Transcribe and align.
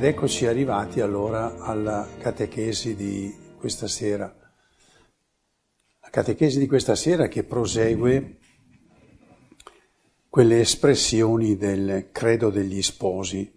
Ed 0.00 0.06
eccoci 0.06 0.46
arrivati 0.46 1.02
allora 1.02 1.58
alla 1.58 2.08
catechesi 2.18 2.96
di 2.96 3.36
questa 3.58 3.86
sera. 3.86 4.34
La 6.00 6.08
catechesi 6.08 6.58
di 6.58 6.66
questa 6.66 6.94
sera 6.94 7.28
che 7.28 7.44
prosegue 7.44 8.38
quelle 10.30 10.60
espressioni 10.60 11.58
del 11.58 12.08
credo 12.12 12.48
degli 12.48 12.80
sposi. 12.80 13.52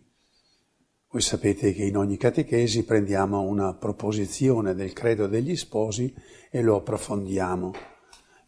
Voi 1.09 1.21
sapete 1.21 1.71
che 1.71 1.85
in 1.85 1.95
ogni 1.95 2.17
catechesi 2.17 2.83
prendiamo 2.83 3.39
una 3.39 3.73
proposizione 3.73 4.75
del 4.75 4.91
credo 4.91 5.27
degli 5.27 5.55
sposi 5.55 6.13
e 6.51 6.61
lo 6.61 6.75
approfondiamo. 6.75 7.71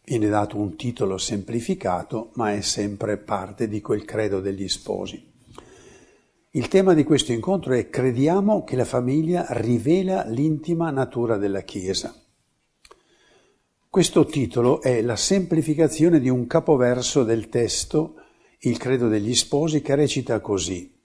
Viene 0.04 0.28
dato 0.28 0.58
un 0.58 0.76
titolo 0.76 1.16
semplificato, 1.16 2.32
ma 2.34 2.52
è 2.52 2.60
sempre 2.60 3.16
parte 3.16 3.66
di 3.68 3.80
quel 3.80 4.04
credo 4.04 4.42
degli 4.42 4.68
sposi. 4.68 5.32
Il 6.56 6.68
tema 6.68 6.94
di 6.94 7.04
questo 7.04 7.32
incontro 7.32 7.74
è 7.74 7.90
crediamo 7.90 8.64
che 8.64 8.76
la 8.76 8.86
famiglia 8.86 9.44
rivela 9.50 10.24
l'intima 10.24 10.90
natura 10.90 11.36
della 11.36 11.60
Chiesa. 11.60 12.14
Questo 13.90 14.24
titolo 14.24 14.80
è 14.80 15.02
la 15.02 15.16
semplificazione 15.16 16.18
di 16.18 16.30
un 16.30 16.46
capoverso 16.46 17.24
del 17.24 17.50
testo, 17.50 18.14
il 18.60 18.78
credo 18.78 19.08
degli 19.08 19.34
sposi, 19.34 19.82
che 19.82 19.94
recita 19.96 20.40
così. 20.40 20.98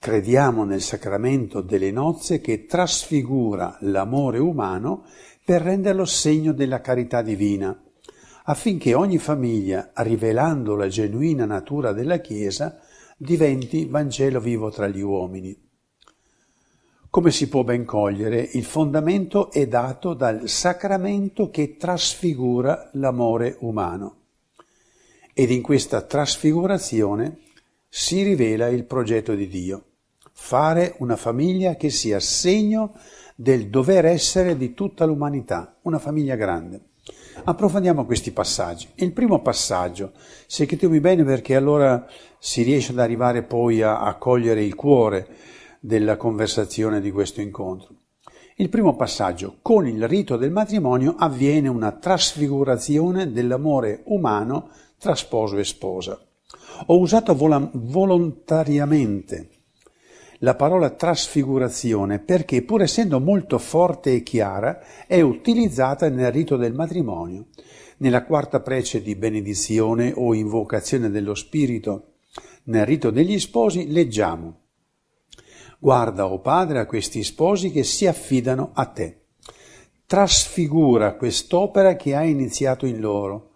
Crediamo 0.00 0.64
nel 0.64 0.82
sacramento 0.82 1.60
delle 1.60 1.92
nozze 1.92 2.40
che 2.40 2.66
trasfigura 2.66 3.78
l'amore 3.82 4.40
umano 4.40 5.04
per 5.44 5.62
renderlo 5.62 6.06
segno 6.06 6.52
della 6.52 6.80
carità 6.80 7.22
divina, 7.22 7.80
affinché 8.46 8.94
ogni 8.94 9.18
famiglia, 9.18 9.92
rivelando 9.94 10.74
la 10.74 10.88
genuina 10.88 11.44
natura 11.44 11.92
della 11.92 12.18
Chiesa, 12.18 12.80
diventi 13.20 13.86
Vangelo 13.86 14.40
vivo 14.40 14.70
tra 14.70 14.86
gli 14.86 15.00
uomini. 15.00 15.66
Come 17.10 17.32
si 17.32 17.48
può 17.48 17.64
ben 17.64 17.84
cogliere, 17.84 18.48
il 18.52 18.64
fondamento 18.64 19.50
è 19.50 19.66
dato 19.66 20.14
dal 20.14 20.48
sacramento 20.48 21.50
che 21.50 21.76
trasfigura 21.76 22.90
l'amore 22.92 23.56
umano. 23.60 24.16
Ed 25.34 25.50
in 25.50 25.62
questa 25.62 26.02
trasfigurazione 26.02 27.38
si 27.88 28.22
rivela 28.22 28.68
il 28.68 28.84
progetto 28.84 29.34
di 29.34 29.48
Dio, 29.48 29.84
fare 30.32 30.94
una 30.98 31.16
famiglia 31.16 31.74
che 31.74 31.90
sia 31.90 32.20
segno 32.20 32.94
del 33.34 33.68
dover 33.68 34.04
essere 34.04 34.56
di 34.56 34.74
tutta 34.74 35.06
l'umanità, 35.06 35.78
una 35.82 35.98
famiglia 35.98 36.36
grande. 36.36 36.90
Approfondiamo 37.44 38.04
questi 38.04 38.30
passaggi. 38.32 38.88
Il 38.96 39.12
primo 39.12 39.40
passaggio, 39.40 40.12
seguitemi 40.46 41.00
bene 41.00 41.24
perché 41.24 41.56
allora 41.56 42.06
si 42.38 42.62
riesce 42.62 42.92
ad 42.92 42.98
arrivare 42.98 43.42
poi 43.42 43.82
a, 43.82 44.00
a 44.00 44.16
cogliere 44.16 44.62
il 44.62 44.74
cuore 44.74 45.28
della 45.80 46.16
conversazione 46.16 47.00
di 47.00 47.10
questo 47.10 47.40
incontro. 47.40 47.94
Il 48.56 48.68
primo 48.68 48.96
passaggio, 48.96 49.58
con 49.62 49.86
il 49.86 50.06
rito 50.08 50.36
del 50.36 50.50
matrimonio 50.50 51.14
avviene 51.16 51.68
una 51.68 51.92
trasfigurazione 51.92 53.30
dell'amore 53.30 54.02
umano 54.06 54.70
tra 54.98 55.14
sposo 55.14 55.56
e 55.56 55.64
sposa. 55.64 56.20
Ho 56.86 56.98
usato 56.98 57.34
vol- 57.34 57.70
volontariamente 57.72 59.50
la 60.38 60.54
parola 60.54 60.90
trasfigurazione 60.90 62.18
perché, 62.20 62.62
pur 62.62 62.82
essendo 62.82 63.20
molto 63.20 63.58
forte 63.58 64.14
e 64.14 64.22
chiara, 64.22 64.80
è 65.06 65.20
utilizzata 65.20 66.08
nel 66.08 66.30
rito 66.30 66.56
del 66.56 66.74
matrimonio. 66.74 67.46
Nella 67.98 68.24
quarta 68.24 68.60
prece 68.60 69.02
di 69.02 69.16
benedizione 69.16 70.12
o 70.14 70.34
invocazione 70.34 71.10
dello 71.10 71.34
Spirito, 71.34 72.12
nel 72.64 72.86
rito 72.86 73.10
degli 73.10 73.38
sposi, 73.40 73.90
leggiamo 73.90 74.66
Guarda, 75.80 76.26
o 76.26 76.34
oh 76.34 76.40
Padre, 76.40 76.80
a 76.80 76.86
questi 76.86 77.22
sposi 77.22 77.70
che 77.70 77.84
si 77.84 78.06
affidano 78.06 78.70
a 78.74 78.86
te. 78.86 79.26
Trasfigura 80.06 81.14
quest'opera 81.14 81.94
che 81.94 82.16
hai 82.16 82.30
iniziato 82.30 82.84
in 82.84 82.98
loro. 82.98 83.50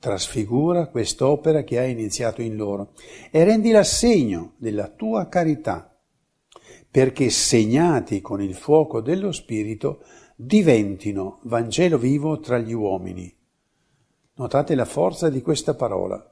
Trasfigura 0.00 0.88
quest'opera 0.88 1.62
che 1.62 1.78
hai 1.78 1.92
iniziato 1.92 2.42
in 2.42 2.56
loro 2.56 2.92
e 3.30 3.44
rendila 3.44 3.84
segno 3.84 4.54
della 4.58 4.88
tua 4.88 5.28
carità 5.28 5.95
perché 6.96 7.28
segnati 7.28 8.22
con 8.22 8.40
il 8.40 8.54
fuoco 8.54 9.02
dello 9.02 9.30
Spirito 9.30 10.00
diventino 10.34 11.40
Vangelo 11.42 11.98
vivo 11.98 12.40
tra 12.40 12.56
gli 12.56 12.72
uomini. 12.72 13.30
Notate 14.36 14.74
la 14.74 14.86
forza 14.86 15.28
di 15.28 15.42
questa 15.42 15.74
parola. 15.74 16.26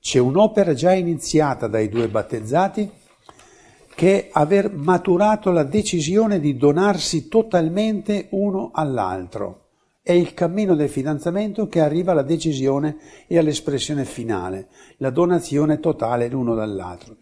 C'è 0.00 0.18
un'opera 0.18 0.74
già 0.74 0.92
iniziata 0.94 1.68
dai 1.68 1.88
due 1.88 2.08
battezzati 2.08 2.90
che 3.94 4.18
è 4.18 4.28
aver 4.32 4.74
maturato 4.74 5.52
la 5.52 5.62
decisione 5.62 6.40
di 6.40 6.56
donarsi 6.56 7.28
totalmente 7.28 8.26
uno 8.30 8.72
all'altro. 8.74 9.66
È 10.02 10.10
il 10.10 10.34
cammino 10.34 10.74
del 10.74 10.88
fidanzamento 10.88 11.68
che 11.68 11.78
arriva 11.78 12.10
alla 12.10 12.22
decisione 12.22 12.96
e 13.28 13.38
all'espressione 13.38 14.04
finale, 14.06 14.70
la 14.96 15.10
donazione 15.10 15.78
totale 15.78 16.26
l'uno 16.26 16.56
dall'altro 16.56 17.14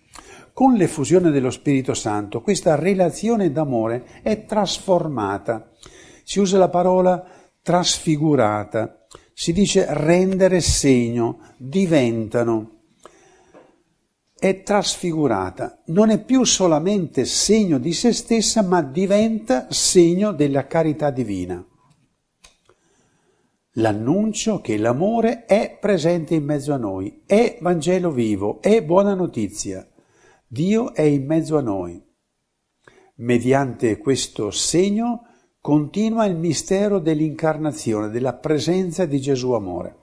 con 0.52 0.74
l'effusione 0.74 1.30
dello 1.30 1.50
Spirito 1.50 1.94
Santo 1.94 2.40
questa 2.40 2.74
relazione 2.74 3.52
d'amore 3.52 4.20
è 4.22 4.44
trasformata. 4.44 5.70
Si 6.24 6.38
usa 6.38 6.58
la 6.58 6.68
parola 6.68 7.24
trasfigurata, 7.62 9.06
si 9.32 9.52
dice 9.52 9.86
rendere 9.88 10.60
segno, 10.60 11.40
diventano. 11.56 12.78
È 14.38 14.62
trasfigurata, 14.62 15.82
non 15.86 16.10
è 16.10 16.22
più 16.22 16.44
solamente 16.44 17.24
segno 17.24 17.78
di 17.78 17.92
se 17.92 18.12
stessa, 18.12 18.62
ma 18.62 18.80
diventa 18.82 19.66
segno 19.70 20.32
della 20.32 20.66
carità 20.66 21.10
divina. 21.10 21.64
L'annuncio 23.74 24.60
che 24.60 24.76
l'amore 24.78 25.44
è 25.44 25.78
presente 25.80 26.34
in 26.34 26.44
mezzo 26.44 26.72
a 26.72 26.76
noi, 26.76 27.22
è 27.24 27.58
Vangelo 27.60 28.10
vivo, 28.10 28.60
è 28.60 28.82
buona 28.82 29.14
notizia. 29.14 29.86
Dio 30.52 30.94
è 30.94 31.02
in 31.02 31.26
mezzo 31.26 31.56
a 31.58 31.60
noi. 31.60 32.02
Mediante 33.18 33.98
questo 33.98 34.50
segno 34.50 35.24
continua 35.60 36.24
il 36.24 36.34
mistero 36.34 36.98
dell'incarnazione, 36.98 38.10
della 38.10 38.34
presenza 38.34 39.06
di 39.06 39.20
Gesù 39.20 39.52
amore. 39.52 39.94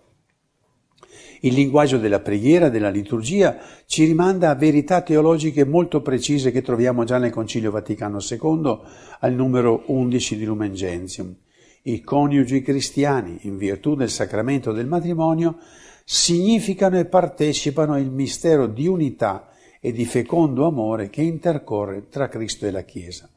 Il 1.41 1.53
linguaggio 1.53 1.97
della 1.97 2.21
preghiera, 2.21 2.69
della 2.69 2.89
liturgia, 2.89 3.57
ci 3.87 4.05
rimanda 4.05 4.49
a 4.49 4.55
verità 4.55 5.01
teologiche 5.01 5.65
molto 5.65 6.01
precise 6.01 6.49
che 6.51 6.61
troviamo 6.61 7.03
già 7.03 7.17
nel 7.17 7.31
Concilio 7.31 7.69
Vaticano 7.69 8.19
II 8.21 8.79
al 9.19 9.33
numero 9.33 9.83
11 9.87 10.37
di 10.37 10.45
Lumen 10.45 10.73
Gentium. 10.73 11.35
I 11.81 11.99
coniugi 11.99 12.61
cristiani, 12.61 13.39
in 13.41 13.57
virtù 13.57 13.95
del 13.95 14.09
sacramento 14.09 14.71
del 14.71 14.87
matrimonio, 14.87 15.57
significano 16.05 16.97
e 16.97 17.03
partecipano 17.03 17.99
il 17.99 18.09
mistero 18.09 18.65
di 18.67 18.87
unità 18.87 19.51
e 19.79 19.91
di 19.91 20.05
fecondo 20.05 20.65
amore 20.65 21.09
che 21.09 21.21
intercorre 21.21 22.07
tra 22.09 22.27
Cristo 22.27 22.65
e 22.65 22.71
la 22.71 22.83
Chiesa. 22.83 23.29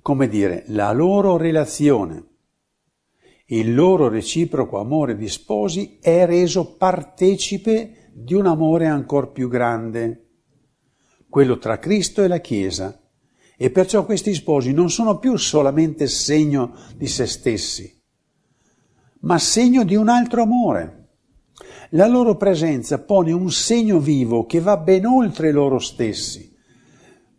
Come 0.00 0.28
dire, 0.28 0.64
la 0.68 0.92
loro 0.92 1.36
relazione, 1.36 2.24
il 3.46 3.74
loro 3.74 4.08
reciproco 4.08 4.78
amore 4.78 5.16
di 5.16 5.28
sposi 5.28 5.98
è 6.00 6.26
reso 6.26 6.76
partecipe 6.76 8.10
di 8.12 8.34
un 8.34 8.46
amore 8.46 8.86
ancor 8.86 9.32
più 9.32 9.48
grande, 9.48 10.28
quello 11.28 11.58
tra 11.58 11.78
Cristo 11.78 12.22
e 12.22 12.28
la 12.28 12.40
Chiesa, 12.40 13.00
e 13.56 13.70
perciò 13.70 14.04
questi 14.04 14.34
sposi 14.34 14.72
non 14.72 14.90
sono 14.90 15.18
più 15.18 15.36
solamente 15.36 16.06
segno 16.06 16.74
di 16.96 17.06
se 17.06 17.26
stessi, 17.26 18.02
ma 19.20 19.38
segno 19.38 19.84
di 19.84 19.94
un 19.94 20.08
altro 20.08 20.42
amore 20.42 21.03
la 21.90 22.06
loro 22.06 22.36
presenza 22.36 22.98
pone 23.00 23.32
un 23.32 23.50
segno 23.50 23.98
vivo 23.98 24.46
che 24.46 24.60
va 24.60 24.76
ben 24.76 25.06
oltre 25.06 25.52
loro 25.52 25.78
stessi. 25.78 26.52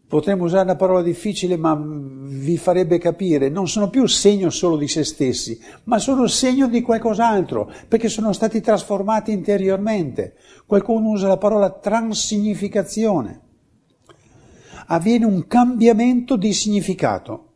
Potremmo 0.08 0.44
usare 0.44 0.64
una 0.64 0.76
parola 0.76 1.02
difficile, 1.02 1.58
ma 1.58 1.76
vi 1.76 2.58
farebbe 2.58 3.00
capire, 3.00 3.50
non 3.50 3.68
sono 3.68 3.90
più 3.90 4.06
segno 4.06 4.52
solo 4.52 4.78
di 4.78 4.88
se 4.88 5.04
stessi, 5.04 5.60
ma 5.86 5.98
sono 5.98 6.28
segno 6.28 6.68
di 6.68 6.82
qualcos'altro, 6.82 7.72
perché 7.88 8.08
sono 8.08 8.32
stati 8.32 8.62
trasformati 8.62 9.32
interiormente. 9.32 10.36
Qualcuno 10.68 11.10
usa 11.10 11.28
la 11.28 11.38
parola 11.38 11.72
transignificazione. 11.72 13.42
Avviene 14.88 15.26
un 15.26 15.48
cambiamento 15.48 16.38
di 16.38 16.54
significato, 16.54 17.54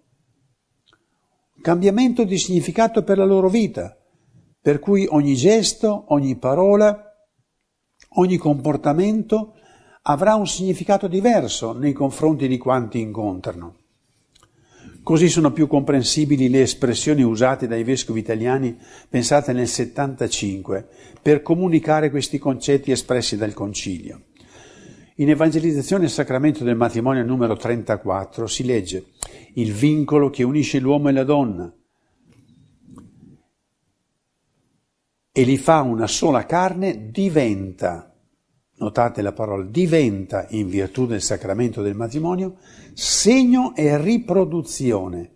cambiamento 1.62 2.24
di 2.24 2.38
significato 2.40 3.04
per 3.04 3.20
la 3.20 3.26
loro 3.26 3.48
vita 3.48 3.99
per 4.62 4.80
cui 4.80 5.08
ogni 5.10 5.36
gesto, 5.36 6.06
ogni 6.10 6.36
parola, 6.36 7.16
ogni 8.16 8.38
comportamento 8.38 9.54
avrà 10.04 10.36
un 10.36 10.48
significato 10.48 11.08
diverso 11.08 11.74
nei 11.74 11.94
confronti 11.94 12.48
di 12.48 12.58
quanti 12.58 13.00
incontrano. 13.00 13.76
Così 15.02 15.30
sono 15.30 15.52
più 15.52 15.68
comprensibili 15.68 16.50
le 16.50 16.62
espressioni 16.62 17.24
usate 17.24 17.68
dai 17.68 17.84
vescovi 17.84 18.20
italiani, 18.20 18.78
pensate 19.10 19.54
nel 19.54 19.68
75, 19.68 20.88
per 21.22 21.42
comunicare 21.42 22.10
questi 22.10 22.38
concetti 22.38 22.92
espressi 22.92 23.38
dal 23.38 23.54
Concilio. 23.54 24.22
In 25.16 25.30
Evangelizzazione 25.30 26.06
e 26.06 26.10
Sacramento 26.10 26.64
del 26.64 26.76
matrimonio 26.76 27.24
numero 27.24 27.56
34 27.56 28.48
si 28.48 28.64
legge 28.66 29.06
il 29.54 29.74
vincolo 29.74 30.30
che 30.30 30.44
unisce 30.44 30.80
l'uomo 30.80 31.10
e 31.10 31.12
la 31.12 31.24
donna 31.24 31.74
e 35.32 35.44
li 35.44 35.58
fa 35.58 35.82
una 35.82 36.08
sola 36.08 36.46
carne 36.46 37.12
diventa, 37.12 38.14
notate 38.78 39.22
la 39.22 39.34
parola, 39.34 39.64
diventa 39.64 40.48
in 40.50 40.68
virtù 40.68 41.06
del 41.06 41.22
sacramento 41.22 41.82
del 41.82 41.96
matrimonio 41.96 42.58
segno 42.94 43.76
e 43.76 43.98
riproduzione. 43.98 45.32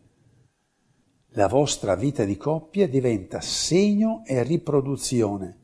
La 1.36 1.48
vostra 1.48 1.96
vita 1.96 2.24
di 2.24 2.38
coppia 2.38 2.88
diventa 2.88 3.42
segno 3.42 4.22
e 4.26 4.44
riproduzione 4.44 5.58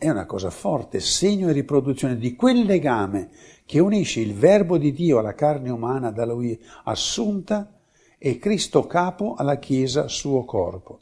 è 0.00 0.08
una 0.08 0.24
cosa 0.24 0.48
forte, 0.48 0.98
segno 0.98 1.50
e 1.50 1.52
riproduzione 1.52 2.16
di 2.16 2.34
quel 2.34 2.62
legame 2.62 3.28
che 3.66 3.80
unisce 3.80 4.20
il 4.20 4.32
Verbo 4.32 4.78
di 4.78 4.94
Dio 4.94 5.18
alla 5.18 5.34
carne 5.34 5.68
umana 5.68 6.10
da 6.10 6.24
Lui 6.24 6.58
assunta 6.84 7.78
e 8.16 8.38
Cristo 8.38 8.86
capo 8.86 9.34
alla 9.34 9.58
Chiesa 9.58 10.08
suo 10.08 10.46
corpo. 10.46 11.00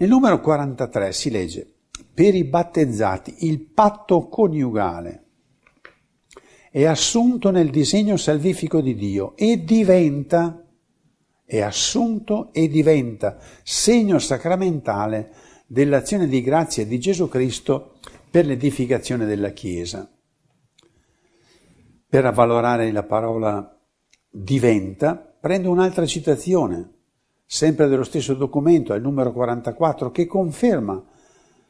Nel 0.00 0.08
numero 0.08 0.40
43 0.40 1.12
si 1.12 1.28
legge, 1.28 1.74
per 2.14 2.36
i 2.36 2.44
battezzati 2.44 3.46
il 3.46 3.60
patto 3.60 4.28
coniugale 4.28 5.24
è 6.70 6.84
assunto 6.84 7.50
nel 7.50 7.70
disegno 7.70 8.16
salvifico 8.16 8.80
di 8.80 8.94
Dio 8.94 9.36
e 9.36 9.64
diventa, 9.64 10.64
è 11.44 11.60
assunto 11.60 12.52
e 12.52 12.68
diventa 12.68 13.38
segno 13.64 14.20
sacramentale 14.20 15.32
dell'azione 15.66 16.28
di 16.28 16.42
grazia 16.42 16.86
di 16.86 17.00
Gesù 17.00 17.28
Cristo 17.28 17.98
per 18.30 18.46
l'edificazione 18.46 19.26
della 19.26 19.50
Chiesa. 19.50 20.08
Per 22.08 22.24
avvalorare 22.24 22.92
la 22.92 23.02
parola 23.02 23.76
diventa, 24.30 25.16
prendo 25.16 25.70
un'altra 25.70 26.06
citazione, 26.06 26.97
sempre 27.50 27.88
dello 27.88 28.04
stesso 28.04 28.34
documento, 28.34 28.92
al 28.92 29.00
numero 29.00 29.32
44, 29.32 30.10
che 30.10 30.26
conferma 30.26 31.02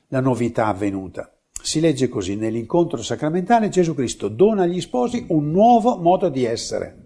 la 0.08 0.20
novità 0.20 0.66
avvenuta. 0.66 1.32
Si 1.62 1.78
legge 1.78 2.08
così, 2.08 2.34
nell'incontro 2.34 3.00
sacramentale 3.00 3.68
Gesù 3.68 3.94
Cristo 3.94 4.26
dona 4.26 4.64
agli 4.64 4.80
sposi 4.80 5.26
un 5.28 5.52
nuovo 5.52 5.96
modo 5.98 6.28
di 6.28 6.42
essere. 6.44 7.04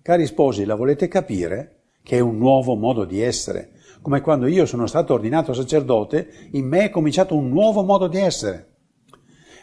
Cari 0.00 0.24
sposi, 0.24 0.64
la 0.64 0.76
volete 0.76 1.08
capire? 1.08 1.82
Che 2.02 2.16
è 2.16 2.20
un 2.20 2.38
nuovo 2.38 2.74
modo 2.74 3.04
di 3.04 3.20
essere 3.20 3.72
come 4.02 4.20
quando 4.20 4.46
io 4.46 4.64
sono 4.64 4.86
stato 4.86 5.12
ordinato 5.12 5.52
sacerdote, 5.52 6.48
in 6.52 6.66
me 6.66 6.84
è 6.84 6.90
cominciato 6.90 7.36
un 7.36 7.48
nuovo 7.48 7.82
modo 7.82 8.08
di 8.08 8.18
essere. 8.18 8.69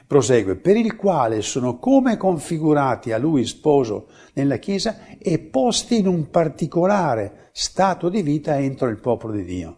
Prosegue, 0.08 0.56
per 0.56 0.78
il 0.78 0.96
quale 0.96 1.42
sono 1.42 1.80
come 1.80 2.16
configurati 2.16 3.12
a 3.12 3.18
lui 3.18 3.46
sposo 3.46 4.08
nella 4.36 4.56
Chiesa 4.56 5.18
e 5.18 5.38
posti 5.40 6.00
in 6.00 6.08
un 6.08 6.30
particolare 6.30 7.50
stato 7.52 8.08
di 8.08 8.22
vita 8.22 8.58
entro 8.58 8.88
il 8.88 9.00
popolo 9.00 9.34
di 9.34 9.44
Dio. 9.44 9.78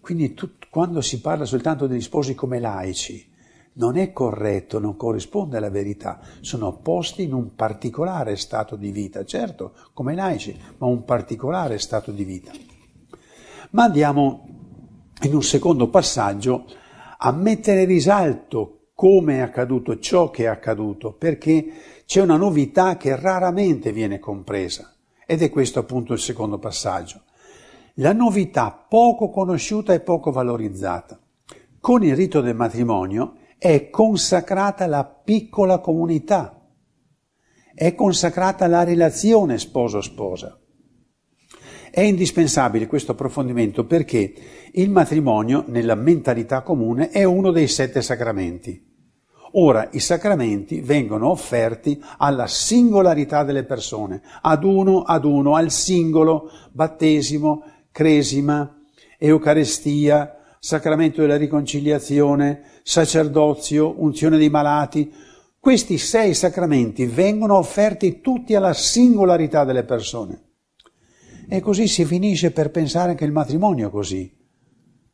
Quindi 0.00 0.34
tu, 0.34 0.50
quando 0.70 1.00
si 1.00 1.22
parla 1.22 1.46
soltanto 1.46 1.86
degli 1.86 2.02
sposi 2.02 2.34
come 2.34 2.60
laici, 2.60 3.28
non 3.74 3.96
è 3.96 4.12
corretto, 4.12 4.78
non 4.78 4.96
corrisponde 4.96 5.56
alla 5.56 5.70
verità, 5.70 6.20
sono 6.40 6.76
posti 6.78 7.22
in 7.22 7.32
un 7.32 7.54
particolare 7.54 8.36
stato 8.36 8.76
di 8.76 8.90
vita, 8.90 9.24
certo, 9.24 9.72
come 9.94 10.14
laici, 10.14 10.54
ma 10.78 10.86
un 10.86 11.04
particolare 11.04 11.78
stato 11.78 12.10
di 12.10 12.24
vita. 12.24 12.52
Ma 13.70 13.84
andiamo 13.84 14.48
in 15.22 15.34
un 15.34 15.42
secondo 15.42 15.88
passaggio 15.88 16.66
a 17.22 17.32
mettere 17.32 17.82
in 17.82 17.88
risalto 17.88 18.76
come 18.94 19.36
è 19.36 19.40
accaduto 19.40 19.98
ciò 19.98 20.30
che 20.30 20.44
è 20.44 20.46
accaduto, 20.46 21.12
perché 21.12 21.72
c'è 22.04 22.20
una 22.20 22.36
novità 22.36 22.96
che 22.96 23.16
raramente 23.16 23.92
viene 23.92 24.18
compresa. 24.18 24.94
Ed 25.26 25.42
è 25.42 25.50
questo 25.50 25.78
appunto 25.78 26.12
il 26.12 26.18
secondo 26.18 26.58
passaggio. 26.58 27.22
La 27.94 28.12
novità 28.12 28.70
poco 28.88 29.30
conosciuta 29.30 29.92
e 29.92 30.00
poco 30.00 30.30
valorizzata. 30.30 31.18
Con 31.78 32.02
il 32.04 32.14
rito 32.16 32.40
del 32.40 32.54
matrimonio 32.54 33.36
è 33.58 33.90
consacrata 33.90 34.86
la 34.86 35.04
piccola 35.04 35.78
comunità, 35.78 36.60
è 37.74 37.94
consacrata 37.94 38.66
la 38.66 38.84
relazione 38.84 39.58
sposo-sposa. 39.58 40.58
È 41.92 42.00
indispensabile 42.00 42.86
questo 42.86 43.12
approfondimento 43.12 43.84
perché 43.84 44.32
il 44.72 44.90
matrimonio, 44.90 45.64
nella 45.66 45.96
mentalità 45.96 46.62
comune, 46.62 47.10
è 47.10 47.24
uno 47.24 47.50
dei 47.50 47.66
sette 47.66 48.00
sacramenti. 48.00 48.88
Ora 49.54 49.88
i 49.92 49.98
sacramenti 49.98 50.80
vengono 50.80 51.28
offerti 51.30 52.00
alla 52.18 52.46
singolarità 52.46 53.42
delle 53.42 53.64
persone, 53.64 54.22
ad 54.42 54.62
uno 54.62 55.02
ad 55.02 55.24
uno, 55.24 55.56
al 55.56 55.72
singolo, 55.72 56.50
battesimo, 56.70 57.64
cresima, 57.90 58.78
eucaristia, 59.18 60.36
sacramento 60.60 61.22
della 61.22 61.36
riconciliazione, 61.36 62.62
sacerdozio, 62.84 63.94
unzione 63.96 64.38
dei 64.38 64.50
malati. 64.50 65.12
Questi 65.58 65.98
sei 65.98 66.34
sacramenti 66.34 67.06
vengono 67.06 67.56
offerti 67.56 68.20
tutti 68.20 68.54
alla 68.54 68.72
singolarità 68.72 69.64
delle 69.64 69.82
persone. 69.82 70.49
E 71.52 71.58
così 71.58 71.88
si 71.88 72.04
finisce 72.04 72.52
per 72.52 72.70
pensare 72.70 73.16
che 73.16 73.24
il 73.24 73.32
matrimonio 73.32 73.90
così. 73.90 74.32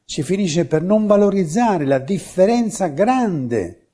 Si 0.05 0.23
finisce 0.23 0.67
per 0.67 0.83
non 0.83 1.07
valorizzare 1.07 1.87
la 1.87 1.99
differenza 1.99 2.89
grande 2.89 3.93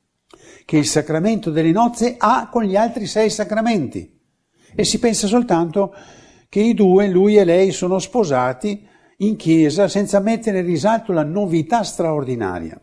che 0.65 0.77
il 0.77 0.87
sacramento 0.87 1.53
delle 1.53 1.71
nozze 1.71 2.17
ha 2.19 2.49
con 2.50 2.65
gli 2.65 2.75
altri 2.75 3.06
sei 3.06 3.31
sacramenti. 3.31 4.19
E 4.75 4.83
si 4.83 4.99
pensa 4.99 5.29
soltanto 5.29 5.94
che 6.49 6.59
i 6.59 6.75
due, 6.75 7.06
lui 7.06 7.37
e 7.37 7.44
lei, 7.44 7.71
sono 7.71 8.00
sposati 8.00 8.89
in 9.19 9.37
chiesa 9.37 9.87
senza 9.87 10.19
mettere 10.19 10.59
in 10.59 10.67
risalto 10.67 11.12
la 11.12 11.23
novità 11.23 11.85
straordinaria. 11.85 12.77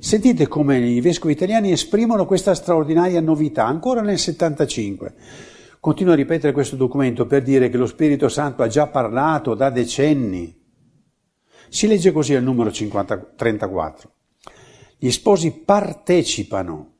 Sentite 0.00 0.48
come 0.48 0.78
i 0.78 1.00
vescovi 1.00 1.34
italiani 1.34 1.70
esprimono 1.70 2.26
questa 2.26 2.56
straordinaria 2.56 3.20
novità 3.20 3.64
ancora 3.64 4.00
nel 4.00 4.18
75. 4.18 5.14
Continuo 5.82 6.12
a 6.12 6.16
ripetere 6.16 6.52
questo 6.52 6.76
documento 6.76 7.26
per 7.26 7.42
dire 7.42 7.68
che 7.68 7.76
lo 7.76 7.86
Spirito 7.86 8.28
Santo 8.28 8.62
ha 8.62 8.68
già 8.68 8.86
parlato 8.86 9.56
da 9.56 9.68
decenni. 9.68 10.56
Si 11.68 11.88
legge 11.88 12.12
così 12.12 12.36
al 12.36 12.44
numero 12.44 12.70
50, 12.70 13.32
34. 13.34 14.12
Gli 14.96 15.10
sposi 15.10 15.50
partecipano 15.50 16.98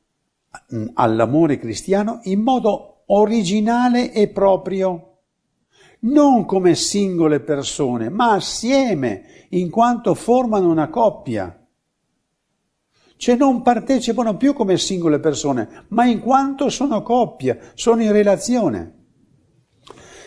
all'amore 0.95 1.59
cristiano 1.59 2.19
in 2.23 2.41
modo 2.41 3.03
originale 3.05 4.11
e 4.11 4.27
proprio, 4.27 5.19
non 5.99 6.43
come 6.43 6.75
singole 6.75 7.39
persone, 7.39 8.09
ma 8.09 8.33
assieme, 8.33 9.47
in 9.51 9.69
quanto 9.69 10.13
formano 10.13 10.69
una 10.69 10.89
coppia 10.89 11.62
cioè 13.23 13.37
non 13.37 13.61
partecipano 13.61 14.35
più 14.35 14.51
come 14.51 14.77
singole 14.77 15.17
persone, 15.17 15.85
ma 15.89 16.03
in 16.03 16.19
quanto 16.19 16.67
sono 16.67 17.01
coppia, 17.01 17.57
sono 17.73 18.01
in 18.01 18.11
relazione. 18.11 19.05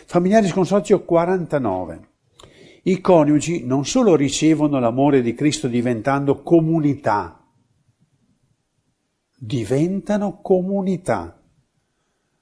Familiari 0.07 0.49
Consorzio 0.49 1.05
49. 1.05 2.09
I 2.85 2.99
coniugi 2.99 3.63
non 3.67 3.85
solo 3.85 4.15
ricevono 4.15 4.79
l'amore 4.79 5.21
di 5.21 5.35
Cristo 5.35 5.67
diventando 5.67 6.41
comunità, 6.41 7.39
diventano 9.37 10.41
comunità, 10.41 11.39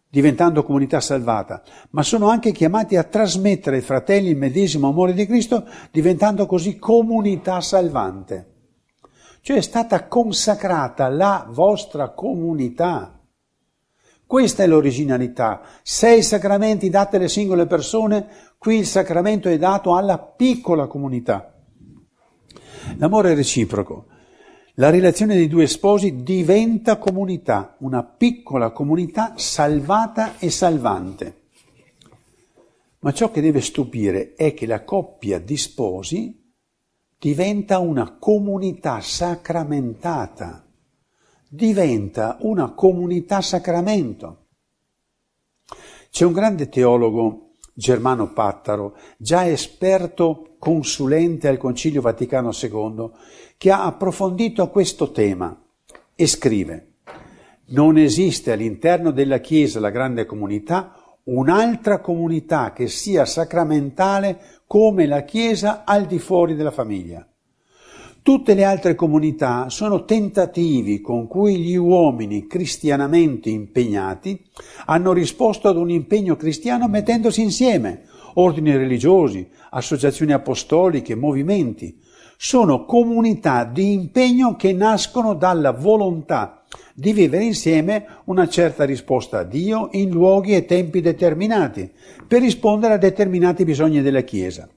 diventando 0.07 0.63
comunità 0.63 1.01
salvata, 1.01 1.63
ma 1.89 2.01
sono 2.01 2.29
anche 2.29 2.53
chiamati 2.53 2.95
a 2.95 3.03
trasmettere 3.03 3.75
ai 3.75 3.81
fratelli 3.81 4.29
il 4.29 4.37
medesimo 4.37 4.87
amore 4.87 5.11
di 5.11 5.25
Cristo, 5.25 5.67
diventando 5.91 6.45
così 6.45 6.77
comunità 6.77 7.59
salvante. 7.59 8.53
Cioè 9.45 9.57
è 9.57 9.61
stata 9.61 10.07
consacrata 10.07 11.07
la 11.07 11.45
vostra 11.47 12.09
comunità. 12.09 13.21
Questa 14.25 14.63
è 14.63 14.65
l'originalità. 14.65 15.61
Sei 15.83 16.23
sacramenti 16.23 16.89
dati 16.89 17.17
alle 17.17 17.29
singole 17.29 17.67
persone, 17.67 18.27
qui 18.57 18.77
il 18.77 18.87
sacramento 18.87 19.47
è 19.47 19.59
dato 19.59 19.95
alla 19.95 20.17
piccola 20.17 20.87
comunità. 20.87 21.53
L'amore 22.97 23.35
reciproco. 23.35 24.07
La 24.77 24.89
relazione 24.89 25.35
dei 25.35 25.47
due 25.47 25.67
sposi 25.67 26.23
diventa 26.23 26.97
comunità, 26.97 27.75
una 27.81 28.03
piccola 28.03 28.71
comunità 28.71 29.33
salvata 29.35 30.39
e 30.39 30.49
salvante. 30.49 31.41
Ma 33.01 33.13
ciò 33.13 33.29
che 33.29 33.41
deve 33.41 33.61
stupire 33.61 34.33
è 34.33 34.55
che 34.55 34.65
la 34.65 34.83
coppia 34.83 35.37
di 35.37 35.55
sposi 35.55 36.44
diventa 37.17 37.79
una 37.79 38.17
comunità 38.19 39.01
sacramentata, 39.01 40.65
diventa 41.47 42.37
una 42.41 42.73
comunità 42.73 43.41
sacramento. 43.41 44.47
C'è 46.09 46.25
un 46.25 46.33
grande 46.33 46.69
teologo, 46.69 47.55
Germano 47.73 48.31
Pattaro, 48.31 48.95
già 49.17 49.47
esperto 49.47 50.55
consulente 50.59 51.47
al 51.47 51.57
Concilio 51.57 52.01
Vaticano 52.01 52.51
II, 52.51 53.11
che 53.57 53.71
ha 53.71 53.85
approfondito 53.85 54.69
questo 54.69 55.11
tema 55.11 55.61
e 56.15 56.27
scrive 56.27 56.93
Non 57.65 57.97
esiste 57.97 58.51
all'interno 58.51 59.11
della 59.11 59.39
Chiesa, 59.39 59.79
la 59.79 59.89
grande 59.89 60.25
comunità, 60.25 61.04
un'altra 61.25 61.99
comunità 61.99 62.73
che 62.73 62.87
sia 62.87 63.25
sacramentale 63.25 64.61
come 64.67 65.05
la 65.05 65.23
Chiesa 65.23 65.83
al 65.85 66.05
di 66.05 66.19
fuori 66.19 66.55
della 66.55 66.71
famiglia. 66.71 67.27
Tutte 68.21 68.55
le 68.55 68.63
altre 68.63 68.95
comunità 68.95 69.69
sono 69.69 70.03
tentativi 70.03 70.99
con 70.99 71.27
cui 71.27 71.57
gli 71.57 71.75
uomini 71.75 72.47
cristianamente 72.47 73.51
impegnati 73.51 74.43
hanno 74.85 75.13
risposto 75.13 75.67
ad 75.67 75.77
un 75.77 75.91
impegno 75.91 76.35
cristiano 76.35 76.87
mettendosi 76.87 77.43
insieme, 77.43 78.05
ordini 78.33 78.75
religiosi, 78.75 79.47
associazioni 79.69 80.31
apostoliche, 80.31 81.13
movimenti. 81.13 82.01
Sono 82.47 82.85
comunità 82.85 83.63
di 83.63 83.91
impegno 83.93 84.55
che 84.55 84.71
nascono 84.71 85.33
dalla 85.33 85.71
volontà 85.71 86.61
di 86.93 87.11
vivere 87.11 87.43
insieme 87.43 88.05
una 88.25 88.47
certa 88.47 88.83
risposta 88.83 89.39
a 89.39 89.43
Dio 89.43 89.89
in 89.93 90.11
luoghi 90.11 90.53
e 90.53 90.63
tempi 90.65 91.01
determinati 91.01 91.91
per 92.27 92.41
rispondere 92.41 92.93
a 92.93 92.97
determinati 92.97 93.63
bisogni 93.63 94.03
della 94.03 94.21
Chiesa. 94.21 94.69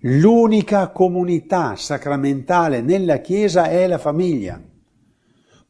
L'unica 0.00 0.88
comunità 0.88 1.76
sacramentale 1.76 2.80
nella 2.80 3.18
Chiesa 3.18 3.68
è 3.68 3.86
la 3.86 3.98
famiglia. 3.98 4.60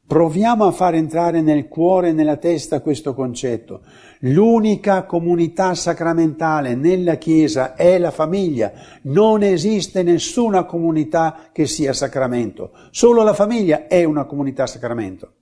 Proviamo 0.06 0.64
a 0.64 0.72
far 0.72 0.94
entrare 0.94 1.42
nel 1.42 1.68
cuore 1.68 2.08
e 2.08 2.12
nella 2.12 2.38
testa 2.38 2.80
questo 2.80 3.12
concetto. 3.12 3.82
L'unica 4.24 5.04
comunità 5.04 5.74
sacramentale 5.74 6.74
nella 6.74 7.16
Chiesa 7.16 7.74
è 7.74 7.98
la 7.98 8.10
famiglia. 8.10 8.72
Non 9.02 9.42
esiste 9.42 10.02
nessuna 10.02 10.64
comunità 10.64 11.48
che 11.52 11.66
sia 11.66 11.94
sacramento. 11.94 12.72
Solo 12.90 13.22
la 13.22 13.32
famiglia 13.32 13.86
è 13.86 14.04
una 14.04 14.24
comunità 14.24 14.66
sacramento. 14.66 15.32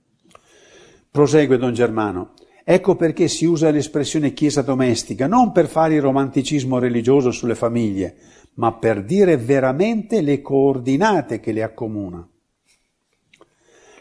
Prosegue 1.11 1.57
Don 1.57 1.73
Germano. 1.73 2.33
Ecco 2.63 2.95
perché 2.95 3.27
si 3.27 3.45
usa 3.45 3.71
l'espressione 3.71 4.31
chiesa 4.31 4.61
domestica, 4.61 5.27
non 5.27 5.51
per 5.51 5.67
fare 5.67 5.95
il 5.95 6.01
romanticismo 6.01 6.77
religioso 6.77 7.31
sulle 7.31 7.55
famiglie, 7.55 8.15
ma 8.53 8.73
per 8.73 9.03
dire 9.03 9.37
veramente 9.37 10.21
le 10.21 10.41
coordinate 10.41 11.39
che 11.39 11.51
le 11.51 11.63
accomuna. 11.63 12.25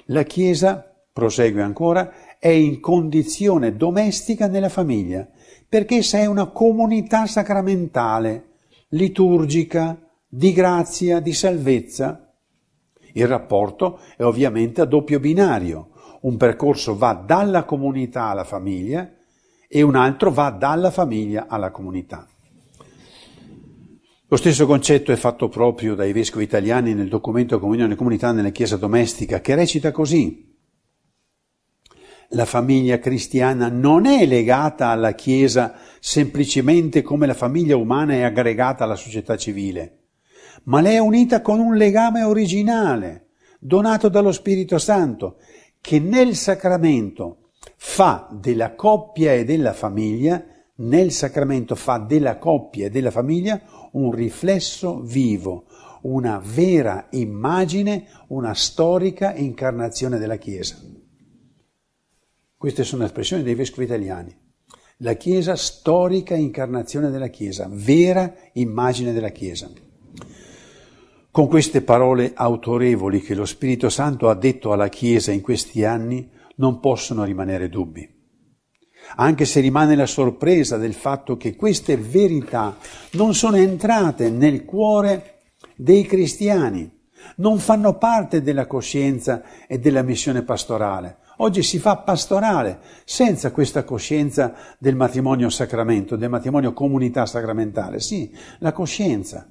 La 0.06 0.22
Chiesa, 0.22 0.94
prosegue 1.12 1.62
ancora, 1.62 2.12
è 2.38 2.48
in 2.48 2.80
condizione 2.80 3.76
domestica 3.76 4.46
nella 4.46 4.68
famiglia, 4.68 5.28
perché 5.68 5.96
essa 5.96 6.18
è 6.18 6.26
una 6.26 6.46
comunità 6.46 7.26
sacramentale, 7.26 8.44
liturgica, 8.88 9.98
di 10.28 10.52
grazia, 10.52 11.20
di 11.20 11.32
salvezza. 11.32 12.32
Il 13.12 13.26
rapporto 13.26 14.00
è 14.16 14.22
ovviamente 14.22 14.80
a 14.80 14.84
doppio 14.84 15.18
binario. 15.20 15.90
Un 16.20 16.36
percorso 16.36 16.96
va 16.96 17.14
dalla 17.14 17.64
comunità 17.64 18.24
alla 18.24 18.44
famiglia 18.44 19.10
e 19.68 19.82
un 19.82 19.96
altro 19.96 20.30
va 20.30 20.50
dalla 20.50 20.90
famiglia 20.90 21.46
alla 21.48 21.70
comunità. 21.70 22.26
Lo 24.30 24.36
stesso 24.36 24.66
concetto 24.66 25.10
è 25.10 25.16
fatto 25.16 25.48
proprio 25.48 25.94
dai 25.94 26.12
vescovi 26.12 26.44
italiani 26.44 26.92
nel 26.92 27.08
documento 27.08 27.58
Comunione 27.58 27.94
e 27.94 27.96
Comunità 27.96 28.30
nella 28.32 28.50
Chiesa 28.50 28.76
domestica, 28.76 29.40
che 29.40 29.54
recita 29.54 29.90
così. 29.90 30.47
La 32.32 32.44
famiglia 32.44 32.98
cristiana 32.98 33.68
non 33.68 34.04
è 34.04 34.26
legata 34.26 34.88
alla 34.88 35.12
Chiesa 35.12 35.76
semplicemente 35.98 37.00
come 37.00 37.26
la 37.26 37.32
famiglia 37.32 37.74
umana 37.76 38.12
è 38.12 38.20
aggregata 38.20 38.84
alla 38.84 38.96
società 38.96 39.34
civile, 39.38 40.08
ma 40.64 40.82
le 40.82 40.90
è 40.90 40.98
unita 40.98 41.40
con 41.40 41.58
un 41.58 41.74
legame 41.74 42.24
originale, 42.24 43.28
donato 43.58 44.10
dallo 44.10 44.30
Spirito 44.30 44.76
Santo, 44.76 45.38
che 45.80 46.00
nel 46.00 46.36
sacramento 46.36 47.52
fa 47.76 48.28
della 48.30 48.74
coppia 48.74 49.32
e 49.32 49.44
della 49.44 49.72
famiglia, 49.72 50.44
nel 50.76 51.12
sacramento 51.12 51.74
fa 51.76 51.96
della 51.96 52.36
coppia 52.36 52.86
e 52.86 52.90
della 52.90 53.10
famiglia 53.10 53.58
un 53.92 54.12
riflesso 54.12 55.00
vivo, 55.00 55.64
una 56.02 56.38
vera 56.44 57.06
immagine, 57.12 58.04
una 58.28 58.52
storica 58.52 59.34
incarnazione 59.34 60.18
della 60.18 60.36
Chiesa. 60.36 60.76
Queste 62.58 62.82
sono 62.84 63.04
espressioni 63.04 63.44
dei 63.44 63.54
vescovi 63.54 63.84
italiani. 63.84 64.36
La 64.98 65.14
Chiesa, 65.14 65.54
storica 65.54 66.34
incarnazione 66.34 67.08
della 67.08 67.28
Chiesa, 67.28 67.68
vera 67.70 68.34
immagine 68.54 69.12
della 69.12 69.30
Chiesa. 69.30 69.70
Con 71.30 71.46
queste 71.46 71.82
parole 71.82 72.32
autorevoli 72.34 73.20
che 73.20 73.36
lo 73.36 73.44
Spirito 73.44 73.88
Santo 73.88 74.28
ha 74.28 74.34
detto 74.34 74.72
alla 74.72 74.88
Chiesa 74.88 75.30
in 75.30 75.40
questi 75.40 75.84
anni, 75.84 76.28
non 76.56 76.80
possono 76.80 77.22
rimanere 77.22 77.68
dubbi 77.68 78.16
anche 79.16 79.44
se 79.44 79.60
rimane 79.60 79.96
la 79.96 80.06
sorpresa 80.06 80.76
del 80.76 80.92
fatto 80.92 81.36
che 81.36 81.56
queste 81.56 81.96
verità 81.96 82.76
non 83.12 83.34
sono 83.34 83.56
entrate 83.56 84.30
nel 84.30 84.64
cuore 84.64 85.40
dei 85.76 86.04
cristiani, 86.04 86.90
non 87.36 87.58
fanno 87.58 87.96
parte 87.96 88.42
della 88.42 88.66
coscienza 88.66 89.42
e 89.66 89.78
della 89.78 90.02
missione 90.02 90.42
pastorale. 90.42 91.18
Oggi 91.40 91.62
si 91.62 91.78
fa 91.78 91.98
pastorale 91.98 92.80
senza 93.04 93.52
questa 93.52 93.84
coscienza 93.84 94.54
del 94.78 94.96
matrimonio 94.96 95.50
sacramento, 95.50 96.16
del 96.16 96.30
matrimonio 96.30 96.72
comunità 96.72 97.26
sacramentale. 97.26 98.00
Sì, 98.00 98.34
la 98.58 98.72
coscienza. 98.72 99.48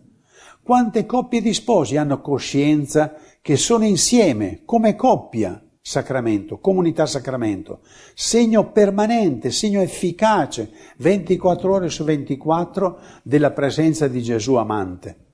Quante 0.62 1.06
coppie 1.06 1.42
di 1.42 1.54
sposi 1.54 1.96
hanno 1.96 2.20
coscienza 2.20 3.14
che 3.42 3.56
sono 3.56 3.86
insieme 3.86 4.64
come 4.66 4.98
coppia 4.98 5.62
sacramento, 5.80 6.60
comunità 6.60 7.06
sacramento, 7.06 7.80
segno 8.14 8.74
permanente, 8.74 9.50
segno 9.52 9.80
efficace, 9.80 10.70
24 10.98 11.72
ore 11.74 11.90
su 11.90 12.04
24 12.04 13.00
della 13.24 13.52
presenza 13.52 14.10
di 14.10 14.22
Gesù 14.22 14.56
amante. 14.56 15.26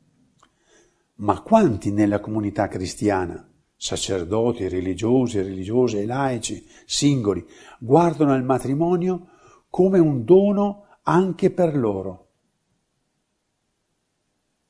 Ma 1.16 1.42
quanti 1.42 1.92
nella 1.92 2.20
comunità 2.20 2.68
cristiana, 2.68 3.44
sacerdoti, 3.84 4.70
religiosi, 4.70 5.42
religiose 5.42 6.06
laici, 6.06 6.66
singoli, 6.86 7.46
guardano 7.78 8.34
il 8.34 8.44
matrimonio 8.44 9.28
come 9.70 10.00
un 10.00 10.24
dono 10.24 10.86
anche 11.04 11.52
per 11.52 11.76
loro? 11.76 12.28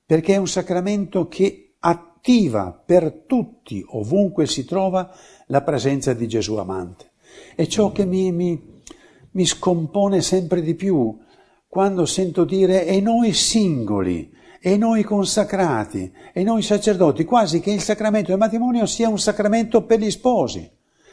Perché 0.03 0.33
è 0.33 0.37
un 0.37 0.47
sacramento 0.47 1.27
che 1.27 1.75
attiva 1.77 2.71
per 2.71 3.25
tutti, 3.27 3.85
ovunque 3.87 4.47
si 4.47 4.65
trova, 4.65 5.15
la 5.45 5.61
presenza 5.61 6.13
di 6.13 6.27
Gesù 6.27 6.55
amante. 6.55 7.11
È 7.53 7.67
ciò 7.67 7.91
che 7.91 8.05
mi, 8.05 8.31
mi, 8.31 8.81
mi 9.29 9.45
scompone 9.45 10.21
sempre 10.21 10.63
di 10.63 10.73
più 10.73 11.15
quando 11.67 12.07
sento 12.07 12.45
dire 12.45 12.87
e 12.87 12.99
noi 12.99 13.31
singoli, 13.33 14.33
e 14.65 14.77
noi 14.77 15.03
consacrati, 15.03 16.09
e 16.31 16.41
noi 16.41 16.61
sacerdoti, 16.61 17.25
quasi 17.25 17.59
che 17.59 17.69
il 17.69 17.81
sacramento 17.81 18.29
del 18.29 18.39
matrimonio 18.39 18.85
sia 18.85 19.09
un 19.09 19.19
sacramento 19.19 19.83
per 19.83 19.99
gli 19.99 20.09
sposi. 20.09 20.71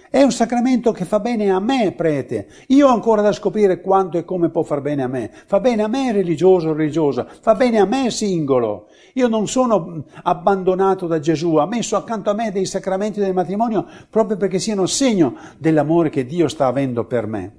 È 0.09 0.23
un 0.23 0.30
sacramento 0.30 0.92
che 0.92 1.04
fa 1.04 1.19
bene 1.19 1.50
a 1.50 1.59
me, 1.59 1.90
prete. 1.90 2.47
Io 2.69 2.87
ho 2.87 2.92
ancora 2.92 3.23
da 3.23 3.33
scoprire 3.33 3.80
quanto 3.80 4.19
e 4.19 4.25
come 4.25 4.50
può 4.50 4.62
far 4.62 4.80
bene 4.80 5.02
a 5.02 5.09
me. 5.09 5.33
Fa 5.47 5.59
bene 5.59 5.83
a 5.83 5.88
me 5.88 6.12
religioso 6.12 6.69
o 6.69 6.75
religiosa, 6.75 7.26
fa 7.40 7.57
bene 7.57 7.80
a 7.80 7.87
me 7.87 8.09
singolo. 8.12 8.87
Io 9.14 9.26
non 9.26 9.49
sono 9.49 10.04
abbandonato 10.23 11.09
da 11.09 11.19
Gesù, 11.19 11.57
ha 11.57 11.66
messo 11.66 11.97
accanto 11.97 12.30
a 12.30 12.35
me 12.35 12.52
dei 12.52 12.66
sacramenti 12.66 13.19
del 13.19 13.35
matrimonio 13.35 13.85
proprio 14.09 14.37
perché 14.37 14.61
siano 14.61 14.87
segno 14.87 15.35
dell'amore 15.59 16.09
che 16.09 16.25
Dio 16.25 16.47
sta 16.47 16.66
avendo 16.66 17.04
per 17.04 17.26
me. 17.26 17.57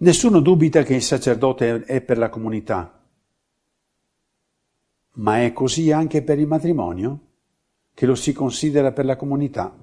Nessuno 0.00 0.40
dubita 0.40 0.82
che 0.82 0.94
il 0.94 1.02
sacerdote 1.02 1.84
è 1.84 2.02
per 2.02 2.18
la 2.18 2.28
comunità, 2.28 3.01
ma 5.14 5.42
è 5.42 5.52
così 5.52 5.92
anche 5.92 6.22
per 6.22 6.38
il 6.38 6.46
matrimonio, 6.46 7.20
che 7.94 8.06
lo 8.06 8.14
si 8.14 8.32
considera 8.32 8.92
per 8.92 9.04
la 9.04 9.16
comunità. 9.16 9.76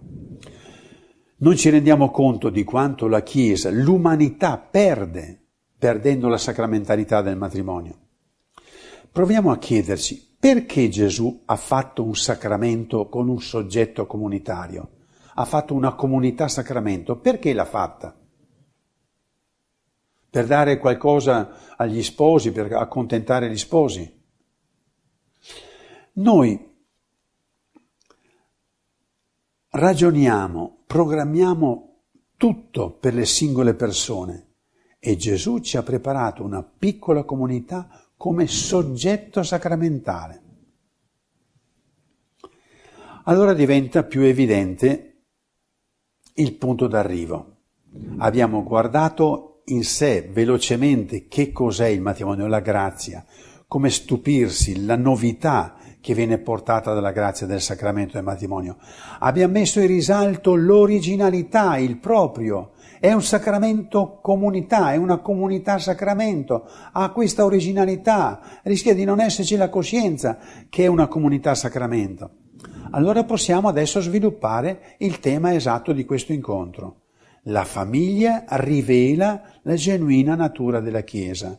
Non 1.41 1.55
ci 1.55 1.69
rendiamo 1.69 2.11
conto 2.11 2.49
di 2.49 2.63
quanto 2.63 3.07
la 3.07 3.21
Chiesa, 3.21 3.69
l'umanità 3.69 4.57
perde 4.57 5.39
perdendo 5.77 6.27
la 6.27 6.37
sacramentalità 6.37 7.21
del 7.21 7.37
matrimonio. 7.37 7.97
Proviamo 9.11 9.51
a 9.51 9.57
chiederci 9.57 10.35
perché 10.37 10.89
Gesù 10.89 11.43
ha 11.45 11.55
fatto 11.55 12.03
un 12.03 12.15
sacramento 12.15 13.07
con 13.07 13.29
un 13.29 13.41
soggetto 13.41 14.05
comunitario, 14.05 14.89
ha 15.35 15.45
fatto 15.45 15.73
una 15.73 15.95
comunità 15.95 16.47
sacramento, 16.47 17.17
perché 17.17 17.53
l'ha 17.53 17.65
fatta? 17.65 18.17
Per 20.29 20.45
dare 20.45 20.77
qualcosa 20.77 21.75
agli 21.77 22.03
sposi, 22.03 22.51
per 22.51 22.71
accontentare 22.73 23.49
gli 23.49 23.57
sposi? 23.57 24.18
Noi 26.19 26.59
ragioniamo, 29.69 30.83
programmiamo 30.85 32.01
tutto 32.35 32.91
per 32.91 33.13
le 33.13 33.25
singole 33.25 33.73
persone 33.73 34.47
e 34.99 35.15
Gesù 35.15 35.59
ci 35.59 35.77
ha 35.77 35.83
preparato 35.83 36.43
una 36.43 36.61
piccola 36.61 37.23
comunità 37.23 37.87
come 38.17 38.47
soggetto 38.47 39.43
sacramentale. 39.43 40.41
Allora 43.23 43.53
diventa 43.53 44.03
più 44.03 44.21
evidente 44.21 45.21
il 46.33 46.53
punto 46.55 46.87
d'arrivo. 46.87 47.55
Abbiamo 48.17 48.63
guardato 48.63 49.61
in 49.67 49.85
sé 49.85 50.27
velocemente 50.29 51.29
che 51.29 51.53
cos'è 51.53 51.87
il 51.87 52.01
matrimonio, 52.01 52.47
la 52.47 52.59
grazia, 52.59 53.25
come 53.67 53.89
stupirsi, 53.89 54.83
la 54.83 54.97
novità 54.97 55.77
che 56.01 56.13
viene 56.13 56.37
portata 56.37 56.93
dalla 56.93 57.11
grazia 57.11 57.45
del 57.45 57.61
sacramento 57.61 58.13
del 58.13 58.23
matrimonio. 58.23 58.77
Abbiamo 59.19 59.53
messo 59.53 59.79
in 59.79 59.87
risalto 59.87 60.55
l'originalità, 60.55 61.77
il 61.77 61.97
proprio. 61.97 62.71
È 62.99 63.11
un 63.11 63.21
sacramento 63.21 64.19
comunità, 64.21 64.93
è 64.93 64.97
una 64.97 65.19
comunità 65.19 65.77
sacramento, 65.77 66.69
ha 66.91 67.11
questa 67.11 67.45
originalità, 67.45 68.41
rischia 68.63 68.93
di 68.93 69.05
non 69.05 69.21
esserci 69.21 69.55
la 69.55 69.69
coscienza 69.69 70.37
che 70.69 70.83
è 70.83 70.87
una 70.87 71.07
comunità 71.07 71.55
sacramento. 71.55 72.31
Allora 72.91 73.23
possiamo 73.23 73.67
adesso 73.67 74.01
sviluppare 74.01 74.95
il 74.97 75.19
tema 75.19 75.53
esatto 75.53 75.93
di 75.93 76.05
questo 76.05 76.33
incontro. 76.33 77.01
La 77.43 77.63
famiglia 77.63 78.43
rivela 78.49 79.41
la 79.61 79.75
genuina 79.75 80.35
natura 80.35 80.81
della 80.81 81.01
Chiesa. 81.01 81.57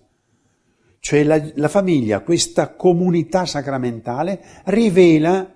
Cioè 1.01 1.25
la, 1.25 1.43
la 1.55 1.69
famiglia, 1.69 2.21
questa 2.21 2.75
comunità 2.75 3.47
sacramentale, 3.47 4.41
rivela 4.67 5.55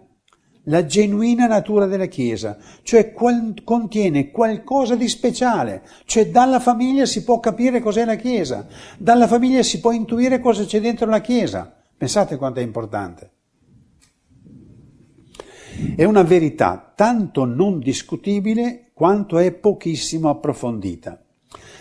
la 0.64 0.86
genuina 0.86 1.46
natura 1.46 1.86
della 1.86 2.06
Chiesa, 2.06 2.56
cioè 2.82 3.12
qual, 3.12 3.54
contiene 3.62 4.30
qualcosa 4.30 4.94
di 4.94 5.08
speciale, 5.08 5.82
cioè 6.06 6.30
dalla 6.30 6.60
famiglia 6.60 7.04
si 7.04 7.22
può 7.22 7.40
capire 7.40 7.80
cos'è 7.80 8.04
la 8.04 8.16
Chiesa, 8.16 8.66
dalla 8.96 9.26
famiglia 9.26 9.62
si 9.62 9.80
può 9.80 9.92
intuire 9.92 10.40
cosa 10.40 10.64
c'è 10.64 10.80
dentro 10.80 11.06
la 11.06 11.20
Chiesa. 11.20 11.74
Pensate 11.96 12.36
quanto 12.36 12.60
è 12.60 12.62
importante. 12.62 13.30
È 15.96 16.04
una 16.04 16.22
verità 16.22 16.92
tanto 16.94 17.44
non 17.44 17.80
discutibile 17.80 18.90
quanto 18.94 19.38
è 19.38 19.52
pochissimo 19.52 20.28
approfondita. 20.28 21.23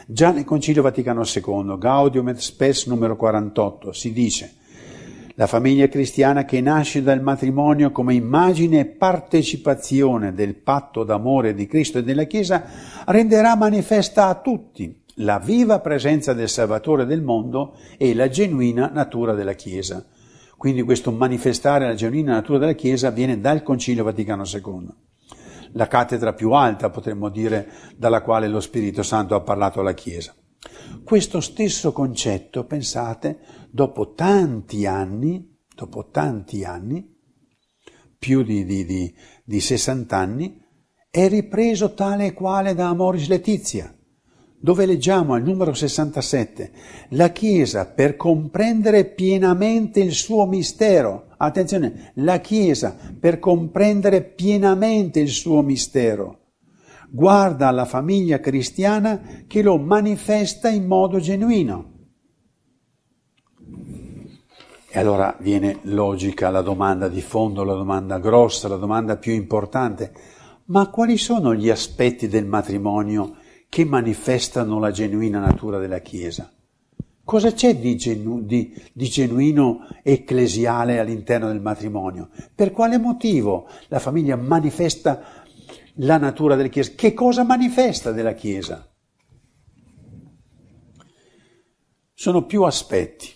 Già 0.06 0.32
nel 0.32 0.44
Concilio 0.44 0.82
Vaticano 0.82 1.24
II, 1.24 1.78
Gaudium 1.78 2.28
et 2.30 2.38
Spes 2.38 2.88
numero 2.88 3.16
48, 3.16 3.94
si 3.94 4.12
dice 4.12 4.56
la 5.36 5.48
famiglia 5.48 5.88
cristiana 5.88 6.46
che 6.46 6.62
nasce 6.62 7.02
dal 7.02 7.22
matrimonio 7.22 7.92
come 7.92 8.14
immagine 8.14 8.80
e 8.82 8.86
partecipazione 8.86 10.34
del 10.34 10.56
patto 10.56 11.04
d'amore 11.04 11.56
di 11.56 11.66
Cristo 11.66 12.00
e 12.00 12.04
della 12.04 12.26
Chiesa 12.26 12.66
renderà 13.06 13.56
manifesta 13.56 14.28
a 14.28 14.36
tutti 14.36 15.02
la 15.18 15.40
viva 15.40 15.80
presenza 15.80 16.34
del 16.34 16.50
Salvatore 16.50 17.06
del 17.06 17.22
mondo 17.22 17.76
e 17.98 18.14
la 18.14 18.30
genuina 18.30 18.92
natura 18.94 19.34
della 19.34 19.54
Chiesa. 19.54 20.06
Quindi 20.58 20.84
questo 20.84 21.12
manifestare 21.12 21.88
la 21.88 21.96
genuina 21.96 22.34
natura 22.34 22.60
della 22.60 22.74
Chiesa 22.74 23.10
viene 23.10 23.40
dal 23.40 23.64
Concilio 23.64 24.04
Vaticano 24.04 24.44
II. 24.46 24.88
La 25.74 25.88
cattedra 25.88 26.34
più 26.34 26.52
alta, 26.52 26.90
potremmo 26.90 27.30
dire, 27.30 27.70
dalla 27.96 28.22
quale 28.22 28.48
lo 28.48 28.60
Spirito 28.60 29.04
Santo 29.04 29.36
ha 29.36 29.42
parlato 29.42 29.80
alla 29.80 29.94
Chiesa. 29.94 30.34
Questo 31.04 31.42
stesso 31.42 31.92
concetto, 31.92 32.66
pensate, 32.66 33.40
dopo 33.70 34.14
tanti 34.14 34.86
anni, 34.86 35.60
dopo 35.76 36.10
tanti 36.10 36.64
anni, 36.64 37.12
più 38.18 38.44
di, 38.44 38.64
di, 38.64 38.86
di, 38.86 39.14
di 39.44 39.60
60 39.60 40.18
anni, 40.18 40.62
è 41.10 41.28
ripreso 41.28 41.94
tale 41.94 42.28
e 42.28 42.34
quale 42.34 42.74
da 42.74 42.88
Amoris 42.88 43.28
Letizia 43.28 43.93
dove 44.64 44.86
leggiamo 44.86 45.34
al 45.34 45.44
numero 45.44 45.74
67, 45.74 46.72
la 47.10 47.34
Chiesa 47.34 47.86
per 47.86 48.16
comprendere 48.16 49.04
pienamente 49.04 50.00
il 50.00 50.14
suo 50.14 50.46
mistero, 50.46 51.34
attenzione, 51.36 52.14
la 52.16 52.40
Chiesa 52.40 52.96
per 53.20 53.40
comprendere 53.40 54.24
pienamente 54.24 55.20
il 55.20 55.28
suo 55.28 55.62
mistero, 55.64 56.52
guarda 57.10 57.68
alla 57.68 57.84
famiglia 57.84 58.40
cristiana 58.40 59.44
che 59.48 59.62
lo 59.62 59.78
manifesta 59.78 60.70
in 60.70 60.88
modo 60.88 61.20
genuino. 61.20 61.92
E 64.90 64.98
allora 64.98 65.36
viene 65.42 65.80
logica 65.82 66.50
la 66.50 66.62
domanda 66.62 67.10
di 67.10 67.22
fondo, 67.22 67.66
la 67.66 67.74
domanda 67.74 68.18
grossa, 68.18 68.70
la 68.70 68.78
domanda 68.78 69.18
più 69.18 69.34
importante. 69.34 70.14
Ma 70.68 70.88
quali 70.88 71.18
sono 71.18 71.54
gli 71.54 71.70
aspetti 71.70 72.30
del 72.30 72.46
matrimonio 72.46 73.42
che 73.74 73.86
manifestano 73.86 74.78
la 74.78 74.92
genuina 74.92 75.40
natura 75.40 75.80
della 75.80 75.98
Chiesa. 75.98 76.54
Cosa 77.24 77.54
c'è 77.54 77.76
di, 77.76 77.98
genu- 77.98 78.46
di, 78.46 78.72
di, 78.94 79.10
genuino 79.10 79.88
ecclesiale 80.04 81.00
all'interno 81.00 81.48
del 81.48 81.60
matrimonio? 81.60 82.30
Per 82.54 82.72
quale 82.72 83.00
motivo 83.00 83.68
la 83.88 83.98
famiglia 83.98 84.36
manifesta 84.36 85.24
la 85.96 86.18
natura 86.18 86.56
della 86.56 86.68
Chiesa? 86.68 86.92
Che 86.94 87.16
cosa 87.16 87.44
manifesta 87.44 88.12
della 88.12 88.36
Chiesa? 88.36 88.88
Sono 92.14 92.46
più 92.46 92.62
aspetti. 92.62 93.28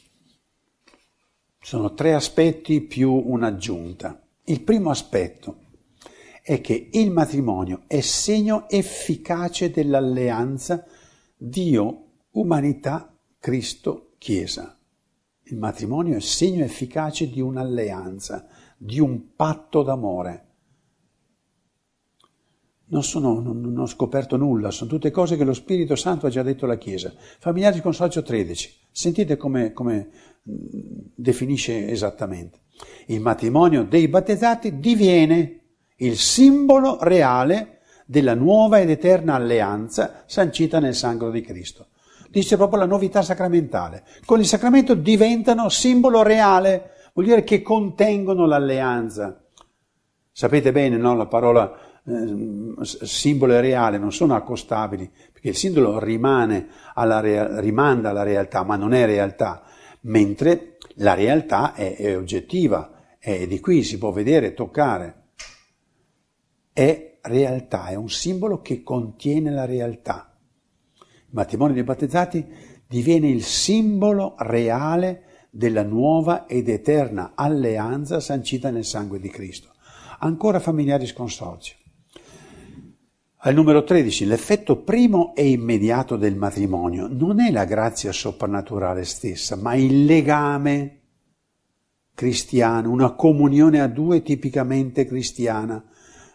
Sono 1.60 1.96
tre 1.96 2.14
aspetti 2.14 2.82
più 2.82 3.12
un'aggiunta. 3.12 4.24
Il 4.44 4.62
primo 4.62 4.92
aspetto 4.92 5.67
è 6.48 6.62
che 6.62 6.92
il 6.94 7.12
matrimonio 7.12 7.84
è 7.88 8.00
segno 8.00 8.70
efficace 8.70 9.70
dell'alleanza 9.70 10.86
Dio-umanità, 11.36 13.14
Cristo-Chiesa. 13.38 14.80
Il 15.44 15.58
matrimonio 15.58 16.16
è 16.16 16.22
segno 16.22 16.64
efficace 16.64 17.30
di 17.30 17.42
un'alleanza, 17.42 18.48
di 18.78 18.98
un 18.98 19.36
patto 19.36 19.84
d'amore. 19.84 20.46
Non, 22.86 23.04
sono, 23.04 23.42
non, 23.42 23.60
non, 23.60 23.80
ho 23.80 23.86
scoperto 23.86 24.38
nulla, 24.38 24.72
sono 24.72 24.90
tutte 24.90 25.12
cose 25.12 25.36
che 25.36 25.44
lo 25.44 25.54
Spirito 25.54 25.98
Santo 25.98 26.28
ha 26.28 26.30
già 26.30 26.44
detto 26.44 26.64
alla 26.64 26.78
Chiesa. 26.78 27.14
Familiari 27.40 27.82
Consorzio 27.82 28.22
13, 28.22 28.88
sentite 28.90 29.36
come, 29.36 29.74
come 29.74 30.10
definisce 30.42 31.90
esattamente. 31.90 32.62
Il 33.08 33.20
matrimonio 33.20 33.84
dei 33.84 34.08
battezzati 34.08 34.80
diviene 34.80 35.57
il 35.98 36.18
simbolo 36.18 36.98
reale 37.02 37.80
della 38.06 38.36
nuova 38.36 38.80
ed 38.80 38.90
eterna 38.90 39.36
alleanza 39.36 40.24
sancita 40.26 40.80
nel 40.80 40.96
sangue 40.96 41.32
di 41.32 41.42
Cristo. 41.42 41.88
Dice 42.30 42.56
proprio 42.56 42.80
la 42.80 42.86
novità 42.86 43.22
sacramentale. 43.22 44.04
Con 44.26 44.40
il 44.40 44.46
sacramento 44.46 44.94
diventano 44.94 45.70
simbolo 45.70 46.24
reale, 46.24 46.92
vuol 47.14 47.28
dire 47.28 47.44
che 47.44 47.62
contengono 47.62 48.46
l'alleanza. 48.46 49.44
Sapete 50.32 50.72
bene, 50.72 50.98
no? 50.98 51.16
La 51.16 51.26
parola 51.26 52.02
eh, 52.06 52.76
simbolo 52.84 53.54
e 53.54 53.62
reale 53.62 53.98
non 53.98 54.12
sono 54.12 54.36
accostabili, 54.36 55.10
perché 55.32 55.50
il 55.50 55.56
simbolo 55.56 56.00
rimane 56.00 56.68
alla 56.94 57.20
rea- 57.20 57.60
rimanda 57.60 58.10
alla 58.10 58.24
realtà, 58.24 58.64
ma 58.64 58.76
non 58.76 58.94
è 58.94 59.06
realtà, 59.06 59.64
mentre 60.02 60.78
la 60.96 61.16
realtà 61.16 61.74
è, 61.74 61.96
è 61.96 62.16
oggettiva, 62.16 62.92
è 63.18 63.48
di 63.48 63.60
qui, 63.60 63.84
si 63.84 63.98
può 63.98 64.12
vedere, 64.12 64.54
toccare 64.54 65.17
è 66.78 67.18
realtà, 67.24 67.88
è 67.88 67.96
un 67.96 68.08
simbolo 68.08 68.62
che 68.62 68.84
contiene 68.84 69.50
la 69.50 69.66
realtà. 69.66 70.38
Il 71.00 71.32
matrimonio 71.32 71.74
dei 71.74 71.84
battezzati 71.84 72.46
diviene 72.88 73.30
il 73.30 73.44
simbolo 73.44 74.36
reale 74.38 75.48
della 75.50 75.82
nuova 75.82 76.46
ed 76.46 76.70
eterna 76.70 77.32
alleanza 77.34 78.20
sancita 78.20 78.70
nel 78.70 78.86
sangue 78.86 79.20
di 79.20 79.30
Cristo. 79.30 79.72
Ancora 80.20 80.60
familiari 80.60 81.08
sconsorzio. 81.08 81.78
Al 83.38 83.56
numero 83.56 83.84
13, 83.84 84.28
l'effetto 84.28 84.84
primo 84.84 85.34
e 85.34 85.50
immediato 85.50 86.16
del 86.16 86.36
matrimonio 86.36 87.08
non 87.10 87.40
è 87.40 87.50
la 87.50 87.66
grazia 87.66 88.12
soprannaturale 88.12 89.04
stessa, 89.04 89.56
ma 89.56 89.74
il 89.74 90.06
legame 90.06 91.00
cristiano, 92.14 92.92
una 92.92 93.14
comunione 93.14 93.82
a 93.82 93.88
due 93.88 94.22
tipicamente 94.22 95.08
cristiana, 95.08 95.84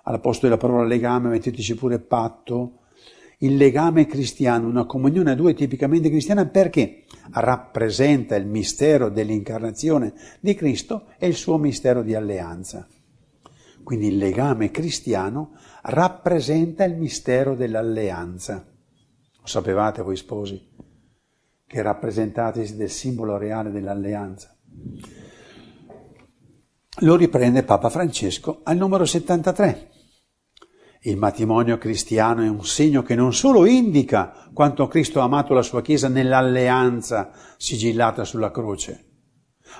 alla 0.02 0.18
posto 0.18 0.46
della 0.46 0.58
parola 0.58 0.84
legame 0.84 1.28
metteteci 1.28 1.74
pure 1.74 1.98
patto, 1.98 2.78
il 3.38 3.56
legame 3.56 4.06
cristiano, 4.06 4.68
una 4.68 4.84
comunione 4.84 5.32
a 5.32 5.34
due 5.34 5.54
tipicamente 5.54 6.08
cristiana 6.08 6.46
perché 6.46 7.04
rappresenta 7.32 8.36
il 8.36 8.46
mistero 8.46 9.08
dell'incarnazione 9.08 10.12
di 10.40 10.54
Cristo 10.54 11.06
e 11.18 11.26
il 11.26 11.34
suo 11.34 11.58
mistero 11.58 12.02
di 12.02 12.14
alleanza. 12.14 12.86
Quindi 13.82 14.06
il 14.08 14.16
legame 14.16 14.70
cristiano 14.70 15.56
rappresenta 15.82 16.84
il 16.84 16.96
mistero 16.96 17.56
dell'alleanza. 17.56 18.64
Lo 19.40 19.46
sapevate 19.46 20.02
voi 20.02 20.16
sposi 20.16 20.70
che 21.66 21.82
rappresentatesi 21.82 22.76
del 22.76 22.90
simbolo 22.90 23.38
reale 23.38 23.70
dell'alleanza? 23.70 24.54
Lo 27.00 27.16
riprende 27.16 27.64
Papa 27.64 27.88
Francesco 27.88 28.60
al 28.62 28.76
numero 28.76 29.04
73. 29.04 29.91
Il 31.04 31.16
matrimonio 31.16 31.78
cristiano 31.78 32.42
è 32.42 32.48
un 32.48 32.64
segno 32.64 33.02
che 33.02 33.16
non 33.16 33.34
solo 33.34 33.66
indica 33.66 34.48
quanto 34.52 34.86
Cristo 34.86 35.20
ha 35.20 35.24
amato 35.24 35.52
la 35.52 35.62
sua 35.62 35.82
Chiesa 35.82 36.06
nell'alleanza 36.06 37.32
sigillata 37.56 38.22
sulla 38.22 38.52
croce, 38.52 39.06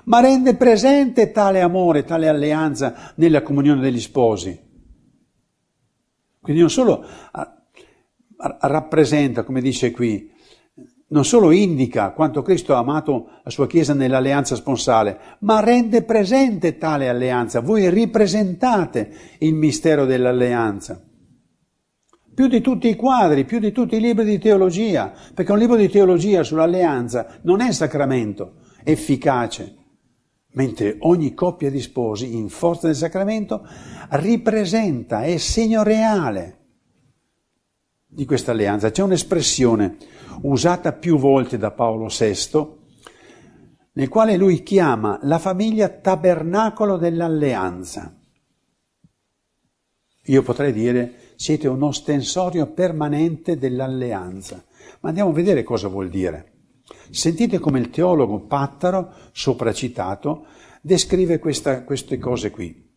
ma 0.07 0.19
rende 0.19 0.57
presente 0.57 1.31
tale 1.31 1.61
amore, 1.61 2.03
tale 2.03 2.27
alleanza 2.27 3.13
nella 3.15 3.43
comunione 3.43 3.81
degli 3.81 4.01
sposi. 4.01 4.61
Quindi 6.41 6.61
non 6.61 6.71
solo 6.71 7.07
rappresenta, 8.59 9.45
come 9.45 9.61
dice 9.61 9.93
qui, 9.93 10.29
non 11.11 11.25
solo 11.25 11.53
indica 11.53 12.11
quanto 12.11 12.43
Cristo 12.43 12.75
ha 12.75 12.79
amato 12.79 13.43
la 13.45 13.51
sua 13.51 13.69
Chiesa 13.69 13.95
nell'alleanza 13.95 14.57
sponsale, 14.57 15.37
ma 15.41 15.61
rende 15.61 16.03
presente 16.03 16.79
tale 16.79 17.09
alleanza. 17.09 17.61
Voi 17.61 17.89
ripresentate 17.91 19.37
il 19.39 19.55
mistero 19.55 20.05
dell'alleanza. 20.05 21.01
Più 22.35 22.47
di 22.47 22.61
tutti 22.63 22.89
i 22.89 22.97
quadri, 22.97 23.45
più 23.45 23.59
di 23.59 23.73
tutti 23.73 23.97
i 23.97 24.01
libri 24.01 24.25
di 24.25 24.39
teologia, 24.39 25.13
perché 25.35 25.53
un 25.53 25.59
libro 25.59 25.77
di 25.77 25.89
teologia 25.89 26.43
sull'alleanza 26.43 27.41
non 27.43 27.61
è 27.61 27.71
sacramento 27.73 28.55
efficace, 28.83 29.77
mentre 30.53 30.97
ogni 31.01 31.35
coppia 31.35 31.71
di 31.71 31.81
sposi, 31.81 32.35
in 32.35 32.49
forza 32.49 32.87
del 32.87 32.97
sacramento, 32.97 33.67
ripresenta, 34.11 35.23
è 35.23 35.37
segno 35.37 35.83
reale 35.83 36.59
di 38.07 38.25
questa 38.25 38.53
alleanza. 38.53 38.91
C'è 38.91 39.03
un'espressione 39.03 39.97
usata 40.43 40.93
più 40.93 41.19
volte 41.19 41.59
da 41.59 41.71
Paolo 41.71 42.09
VI, 42.09 42.81
nel 43.95 44.09
quale 44.09 44.37
lui 44.39 44.63
chiama 44.63 45.19
la 45.23 45.39
famiglia 45.39 45.89
tabernacolo 45.89 46.97
dell'alleanza. 46.97 48.17
Io 50.27 50.43
potrei 50.43 50.73
dire 50.73 51.22
siete 51.43 51.67
un 51.67 51.83
ostensorio 51.83 52.69
permanente 52.69 53.59
dell'alleanza. 53.59 54.63
Ma 55.01 55.09
andiamo 55.09 55.31
a 55.31 55.33
vedere 55.33 55.65
cosa 55.65 55.89
vuol 55.89 56.09
dire. 56.09 56.53
Sentite 57.11 57.59
come 57.59 57.81
il 57.81 57.91
teologo 57.91 58.47
Pattaro, 58.47 59.13
sopracitato, 59.33 60.47
descrive 60.81 61.41
questa, 61.41 61.83
queste 61.83 62.19
cose 62.21 62.51
qui. 62.53 62.89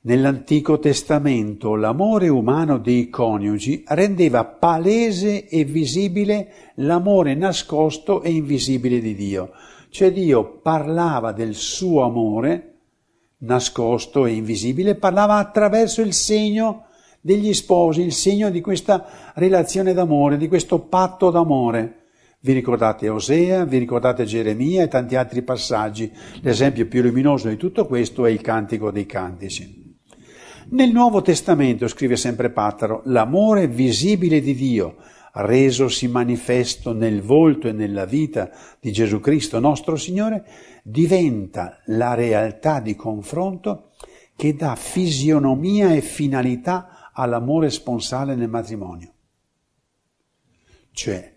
Nell'Antico 0.00 0.78
Testamento 0.78 1.74
l'amore 1.74 2.28
umano 2.28 2.78
dei 2.78 3.10
coniugi 3.10 3.84
rendeva 3.88 4.46
palese 4.46 5.46
e 5.46 5.64
visibile 5.64 6.72
l'amore 6.76 7.34
nascosto 7.34 8.22
e 8.22 8.30
invisibile 8.30 8.98
di 8.98 9.14
Dio. 9.14 9.50
Cioè 9.90 10.10
Dio 10.10 10.60
parlava 10.62 11.32
del 11.32 11.54
suo 11.54 12.00
amore 12.00 12.76
nascosto 13.40 14.24
e 14.24 14.32
invisibile, 14.32 14.94
parlava 14.94 15.36
attraverso 15.36 16.00
il 16.00 16.14
segno 16.14 16.84
degli 17.20 17.52
sposi, 17.52 18.02
il 18.02 18.12
segno 18.12 18.50
di 18.50 18.60
questa 18.60 19.32
relazione 19.34 19.92
d'amore, 19.92 20.36
di 20.36 20.48
questo 20.48 20.80
patto 20.80 21.30
d'amore. 21.30 21.94
Vi 22.40 22.52
ricordate 22.52 23.08
Osea, 23.08 23.64
vi 23.64 23.78
ricordate 23.78 24.24
Geremia 24.24 24.84
e 24.84 24.88
tanti 24.88 25.16
altri 25.16 25.42
passaggi. 25.42 26.10
L'esempio 26.42 26.86
più 26.86 27.02
luminoso 27.02 27.48
di 27.48 27.56
tutto 27.56 27.86
questo 27.86 28.26
è 28.26 28.30
il 28.30 28.40
Cantico 28.40 28.92
dei 28.92 29.06
Cantici. 29.06 29.96
Nel 30.70 30.92
Nuovo 30.92 31.22
Testamento, 31.22 31.88
scrive 31.88 32.16
sempre 32.16 32.50
Pattaro, 32.50 33.02
l'amore 33.06 33.66
visibile 33.66 34.40
di 34.40 34.54
Dio, 34.54 34.96
resosi 35.32 36.08
manifesto 36.08 36.92
nel 36.92 37.22
volto 37.22 37.68
e 37.68 37.72
nella 37.72 38.04
vita 38.04 38.50
di 38.78 38.92
Gesù 38.92 39.18
Cristo 39.18 39.58
nostro 39.60 39.96
Signore, 39.96 40.44
diventa 40.84 41.80
la 41.86 42.14
realtà 42.14 42.80
di 42.80 42.94
confronto 42.94 43.90
che 44.36 44.54
dà 44.54 44.76
fisionomia 44.76 45.92
e 45.94 46.00
finalità 46.00 46.97
all'amore 47.20 47.70
sponsale 47.70 48.34
nel 48.34 48.48
matrimonio. 48.48 49.12
Cioè, 50.92 51.34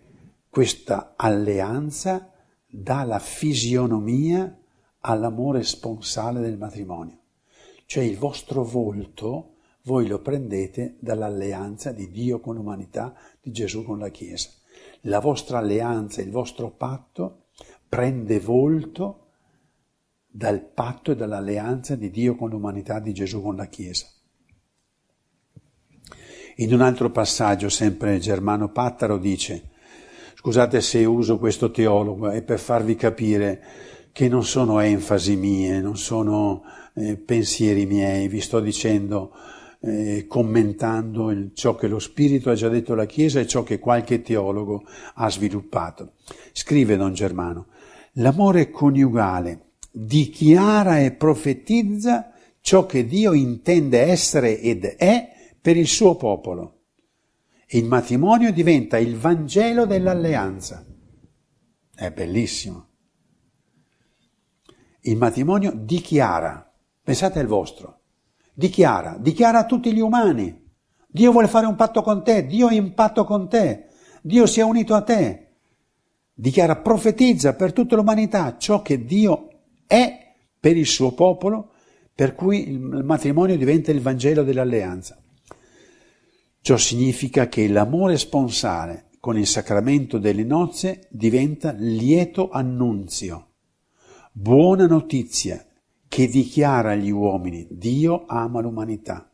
questa 0.48 1.14
alleanza 1.16 2.32
dà 2.66 3.02
la 3.04 3.18
fisionomia 3.18 4.58
all'amore 5.00 5.64
sponsale 5.64 6.40
del 6.40 6.56
matrimonio. 6.56 7.18
Cioè 7.86 8.04
il 8.04 8.16
vostro 8.16 8.64
volto 8.64 9.56
voi 9.82 10.06
lo 10.06 10.20
prendete 10.20 10.96
dall'alleanza 11.00 11.90
di 11.90 12.10
Dio 12.10 12.38
con 12.38 12.54
l'umanità, 12.54 13.14
di 13.40 13.50
Gesù 13.50 13.82
con 13.82 13.98
la 13.98 14.08
Chiesa. 14.10 14.50
La 15.02 15.18
vostra 15.18 15.58
alleanza, 15.58 16.22
il 16.22 16.30
vostro 16.30 16.70
patto 16.70 17.46
prende 17.88 18.38
volto 18.38 19.26
dal 20.28 20.62
patto 20.62 21.10
e 21.10 21.16
dall'alleanza 21.16 21.96
di 21.96 22.10
Dio 22.10 22.36
con 22.36 22.50
l'umanità, 22.50 23.00
di 23.00 23.12
Gesù 23.12 23.42
con 23.42 23.56
la 23.56 23.66
Chiesa. 23.66 24.06
In 26.62 26.72
un 26.72 26.80
altro 26.80 27.10
passaggio, 27.10 27.68
sempre 27.68 28.20
Germano 28.20 28.68
Pattaro 28.68 29.18
dice, 29.18 29.70
scusate 30.36 30.80
se 30.80 31.04
uso 31.04 31.36
questo 31.36 31.72
teologo, 31.72 32.28
è 32.30 32.40
per 32.42 32.60
farvi 32.60 32.94
capire 32.94 33.60
che 34.12 34.28
non 34.28 34.44
sono 34.44 34.78
enfasi 34.78 35.34
mie, 35.34 35.80
non 35.80 35.96
sono 35.96 36.62
eh, 36.94 37.16
pensieri 37.16 37.84
miei, 37.84 38.28
vi 38.28 38.40
sto 38.40 38.60
dicendo, 38.60 39.32
eh, 39.80 40.26
commentando 40.28 41.32
il, 41.32 41.50
ciò 41.52 41.74
che 41.74 41.88
lo 41.88 41.98
Spirito 41.98 42.48
ha 42.50 42.54
già 42.54 42.68
detto 42.68 42.92
alla 42.92 43.06
Chiesa 43.06 43.40
e 43.40 43.48
ciò 43.48 43.64
che 43.64 43.80
qualche 43.80 44.22
teologo 44.22 44.84
ha 45.14 45.28
sviluppato. 45.28 46.12
Scrive 46.52 46.96
Don 46.96 47.12
Germano, 47.12 47.66
l'amore 48.12 48.70
coniugale 48.70 49.70
dichiara 49.90 51.00
e 51.00 51.10
profetizza 51.10 52.30
ciò 52.60 52.86
che 52.86 53.04
Dio 53.04 53.32
intende 53.32 54.02
essere 54.02 54.60
ed 54.60 54.84
è 54.84 55.31
per 55.62 55.78
il 55.78 55.86
suo 55.86 56.16
popolo. 56.16 56.80
Il 57.68 57.86
matrimonio 57.86 58.52
diventa 58.52 58.98
il 58.98 59.16
Vangelo 59.16 59.86
dell'alleanza. 59.86 60.84
È 61.94 62.10
bellissimo. 62.10 62.88
Il 65.00 65.16
matrimonio 65.16 65.72
dichiara 65.74 66.66
Pensate 67.02 67.40
al 67.40 67.46
vostro. 67.46 68.00
Dichiara, 68.54 69.16
dichiara 69.18 69.60
a 69.60 69.66
tutti 69.66 69.92
gli 69.92 69.98
umani. 69.98 70.70
Dio 71.08 71.32
vuole 71.32 71.48
fare 71.48 71.66
un 71.66 71.74
patto 71.74 72.00
con 72.02 72.22
te, 72.22 72.46
Dio 72.46 72.68
è 72.68 72.74
in 72.74 72.94
patto 72.94 73.24
con 73.24 73.48
te, 73.48 73.88
Dio 74.22 74.46
si 74.46 74.60
è 74.60 74.62
unito 74.62 74.94
a 74.94 75.02
te. 75.02 75.56
Dichiara, 76.32 76.76
profetizza 76.76 77.54
per 77.54 77.72
tutta 77.72 77.96
l'umanità 77.96 78.56
ciò 78.56 78.82
che 78.82 79.04
Dio 79.04 79.48
è 79.86 80.34
per 80.58 80.76
il 80.76 80.86
suo 80.86 81.12
popolo, 81.12 81.72
per 82.14 82.34
cui 82.34 82.68
il 82.68 82.78
matrimonio 82.78 83.56
diventa 83.56 83.90
il 83.90 84.00
Vangelo 84.00 84.44
dell'alleanza. 84.44 85.21
Ciò 86.64 86.76
significa 86.76 87.48
che 87.48 87.66
l'amore 87.66 88.16
sponsale 88.16 89.08
con 89.18 89.36
il 89.36 89.48
sacramento 89.48 90.18
delle 90.18 90.44
nozze 90.44 91.08
diventa 91.10 91.72
lieto 91.72 92.50
annunzio, 92.50 93.48
buona 94.30 94.86
notizia 94.86 95.66
che 96.06 96.28
dichiara 96.28 96.92
agli 96.92 97.10
uomini 97.10 97.66
Dio 97.68 98.26
ama 98.28 98.60
l'umanità. 98.60 99.28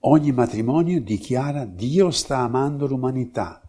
Ogni 0.00 0.30
matrimonio 0.32 1.00
dichiara 1.00 1.64
Dio 1.64 2.10
sta 2.10 2.40
amando 2.40 2.86
l'umanità. 2.86 3.62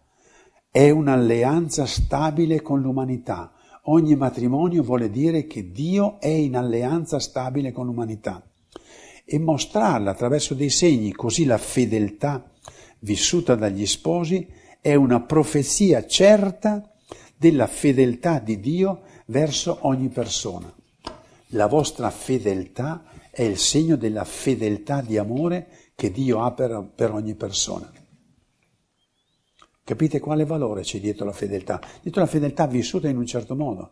È 0.69 0.89
un'alleanza 0.89 1.85
stabile 1.85 2.61
con 2.61 2.81
l'umanità. 2.81 3.53
Ogni 3.83 4.17
matrimonio 4.17 4.83
vuole 4.83 5.09
dire 5.09 5.47
che 5.47 5.71
Dio 5.71 6.19
è 6.19 6.27
in 6.27 6.57
alleanza 6.57 7.17
stabile 7.17 7.71
con 7.71 7.85
l'umanità 7.85 8.45
e 9.25 9.39
mostrarla 9.39 10.11
attraverso 10.11 10.53
dei 10.53 10.69
segni, 10.69 11.11
così 11.11 11.45
la 11.45 11.57
fedeltà 11.57 12.51
vissuta 12.99 13.55
dagli 13.55 13.85
sposi 13.85 14.47
è 14.79 14.93
una 14.93 15.19
profezia 15.21 16.05
certa 16.05 16.93
della 17.35 17.67
fedeltà 17.67 18.39
di 18.39 18.59
Dio 18.59 19.01
verso 19.27 19.79
ogni 19.81 20.09
persona. 20.09 20.73
La 21.49 21.67
vostra 21.67 22.09
fedeltà 22.11 23.03
è 23.31 23.41
il 23.41 23.57
segno 23.57 23.95
della 23.95 24.23
fedeltà 24.23 25.01
di 25.01 25.17
amore 25.17 25.67
che 25.95 26.11
Dio 26.11 26.41
ha 26.43 26.51
per, 26.51 26.91
per 26.95 27.11
ogni 27.11 27.35
persona. 27.35 27.91
Capite 29.83 30.19
quale 30.19 30.45
valore 30.45 30.81
c'è 30.81 30.99
dietro 30.99 31.25
la 31.25 31.31
fedeltà? 31.31 31.79
Dietro 32.01 32.21
la 32.21 32.27
fedeltà 32.27 32.65
vissuta 32.65 33.07
in 33.07 33.17
un 33.17 33.25
certo 33.25 33.55
modo. 33.55 33.91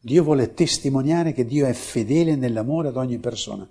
Dio 0.00 0.22
vuole 0.22 0.54
testimoniare 0.54 1.32
che 1.32 1.44
Dio 1.44 1.66
è 1.66 1.72
fedele 1.72 2.36
nell'amore 2.36 2.88
ad 2.88 2.96
ogni 2.96 3.18
persona. 3.18 3.68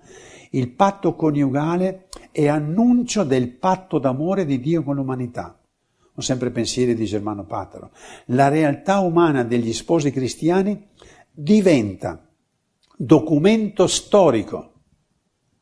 Il 0.51 0.69
patto 0.71 1.15
coniugale 1.15 2.07
è 2.31 2.47
annuncio 2.47 3.23
del 3.23 3.49
patto 3.49 3.99
d'amore 3.99 4.45
di 4.45 4.59
Dio 4.59 4.83
con 4.83 4.95
l'umanità. 4.95 5.59
Ho 6.13 6.21
sempre 6.21 6.51
pensieri 6.51 6.95
di 6.95 7.05
Germano 7.05 7.45
Patero. 7.45 7.91
La 8.27 8.47
realtà 8.47 8.99
umana 8.99 9.43
degli 9.43 9.73
sposi 9.73 10.11
cristiani 10.11 10.87
diventa 11.31 12.27
documento 12.97 13.85
storico 13.85 14.73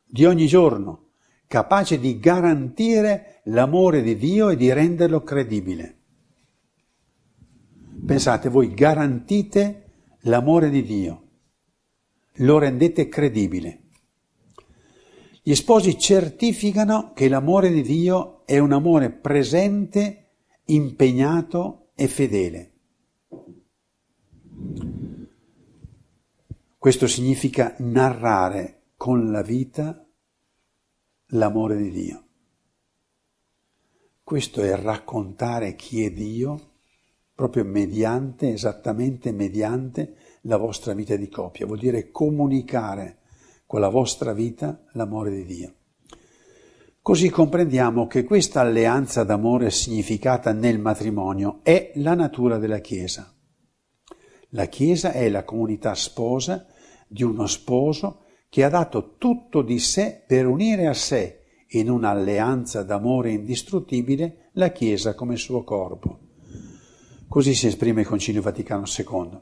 di 0.06 0.24
ogni 0.24 0.46
giorno, 0.46 1.08
capace 1.46 1.98
di 2.00 2.18
garantire 2.18 3.40
l'amore 3.44 4.02
di 4.02 4.16
Dio 4.16 4.48
e 4.48 4.56
di 4.56 4.72
renderlo 4.72 5.22
credibile. 5.22 5.94
Pensate, 8.06 8.48
voi 8.48 8.72
garantite 8.72 9.84
l'amore 10.20 10.70
di 10.70 10.82
Dio, 10.82 11.22
lo 12.36 12.58
rendete 12.58 13.08
credibile. 13.08 13.85
Gli 15.48 15.54
sposi 15.54 15.96
certificano 15.96 17.12
che 17.12 17.28
l'amore 17.28 17.70
di 17.70 17.82
Dio 17.82 18.44
è 18.46 18.58
un 18.58 18.72
amore 18.72 19.12
presente, 19.12 20.30
impegnato 20.64 21.90
e 21.94 22.08
fedele. 22.08 22.72
Questo 26.76 27.06
significa 27.06 27.76
narrare 27.78 28.86
con 28.96 29.30
la 29.30 29.42
vita 29.42 30.04
l'amore 31.26 31.76
di 31.76 31.90
Dio. 31.92 32.24
Questo 34.24 34.62
è 34.62 34.74
raccontare 34.74 35.76
chi 35.76 36.02
è 36.02 36.10
Dio, 36.10 36.72
proprio 37.32 37.64
mediante, 37.64 38.52
esattamente 38.52 39.30
mediante 39.30 40.16
la 40.40 40.56
vostra 40.56 40.92
vita 40.92 41.14
di 41.14 41.28
coppia. 41.28 41.66
Vuol 41.66 41.78
dire 41.78 42.10
comunicare 42.10 43.18
con 43.66 43.80
la 43.80 43.88
vostra 43.88 44.32
vita 44.32 44.84
l'amore 44.92 45.30
di 45.30 45.44
Dio. 45.44 45.74
Così 47.02 47.30
comprendiamo 47.30 48.06
che 48.06 48.24
questa 48.24 48.60
alleanza 48.60 49.22
d'amore 49.22 49.70
significata 49.70 50.52
nel 50.52 50.78
matrimonio 50.78 51.60
è 51.62 51.92
la 51.96 52.14
natura 52.14 52.58
della 52.58 52.80
Chiesa. 52.80 53.32
La 54.50 54.66
Chiesa 54.66 55.12
è 55.12 55.28
la 55.28 55.44
comunità 55.44 55.94
sposa 55.94 56.66
di 57.06 57.22
uno 57.22 57.46
sposo 57.46 58.24
che 58.48 58.64
ha 58.64 58.68
dato 58.68 59.16
tutto 59.18 59.62
di 59.62 59.78
sé 59.78 60.24
per 60.26 60.46
unire 60.46 60.86
a 60.86 60.94
sé 60.94 61.42
in 61.70 61.90
un'alleanza 61.90 62.82
d'amore 62.82 63.32
indistruttibile 63.32 64.50
la 64.52 64.70
Chiesa 64.70 65.14
come 65.14 65.36
suo 65.36 65.62
corpo. 65.62 66.18
Così 67.28 67.54
si 67.54 67.66
esprime 67.66 68.00
il 68.02 68.06
Concilio 68.06 68.42
Vaticano 68.42 68.84
II. 68.84 69.40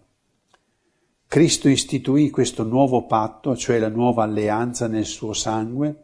Cristo 1.26 1.68
istituì 1.68 2.30
questo 2.30 2.62
nuovo 2.62 3.06
patto, 3.06 3.56
cioè 3.56 3.78
la 3.78 3.88
nuova 3.88 4.22
alleanza 4.22 4.87
nel 4.87 5.04
suo 5.04 5.32
sangue, 5.32 6.02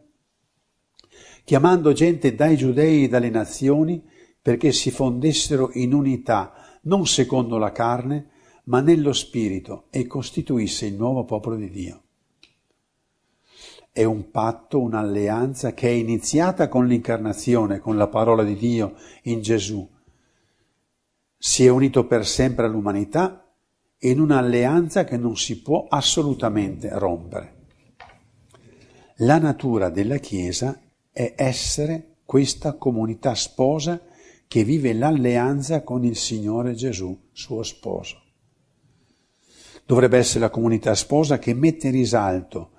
chiamando 1.43 1.93
gente 1.93 2.35
dai 2.35 2.57
giudei 2.57 3.05
e 3.05 3.07
dalle 3.07 3.29
nazioni 3.29 4.03
perché 4.41 4.71
si 4.71 4.91
fondessero 4.91 5.69
in 5.73 5.93
unità, 5.93 6.79
non 6.83 7.05
secondo 7.05 7.57
la 7.57 7.71
carne, 7.71 8.29
ma 8.65 8.81
nello 8.81 9.13
spirito 9.13 9.85
e 9.89 10.07
costituisse 10.07 10.85
il 10.85 10.95
nuovo 10.95 11.23
popolo 11.25 11.55
di 11.55 11.69
Dio. 11.69 12.01
È 13.91 14.03
un 14.03 14.31
patto, 14.31 14.79
un'alleanza 14.79 15.73
che 15.73 15.89
è 15.89 15.91
iniziata 15.91 16.69
con 16.69 16.87
l'incarnazione, 16.87 17.79
con 17.79 17.97
la 17.97 18.07
parola 18.07 18.43
di 18.43 18.55
Dio 18.55 18.95
in 19.23 19.41
Gesù. 19.41 19.87
Si 21.37 21.65
è 21.65 21.69
unito 21.69 22.05
per 22.05 22.25
sempre 22.25 22.65
all'umanità 22.65 23.50
in 24.03 24.19
un'alleanza 24.19 25.03
che 25.03 25.17
non 25.17 25.37
si 25.37 25.61
può 25.61 25.85
assolutamente 25.87 26.89
rompere. 26.97 27.59
La 29.17 29.37
natura 29.37 29.89
della 29.89 30.17
Chiesa 30.17 30.79
è 31.11 31.33
essere 31.35 32.15
questa 32.25 32.73
comunità 32.77 33.35
sposa 33.35 34.01
che 34.47 34.63
vive 34.63 34.93
l'alleanza 34.93 35.83
con 35.83 36.03
il 36.03 36.15
Signore 36.15 36.73
Gesù, 36.73 37.29
suo 37.31 37.61
sposo. 37.61 38.21
Dovrebbe 39.85 40.17
essere 40.17 40.39
la 40.39 40.49
comunità 40.49 40.95
sposa 40.95 41.37
che 41.37 41.53
mette 41.53 41.87
in 41.87 41.93
risalto, 41.93 42.71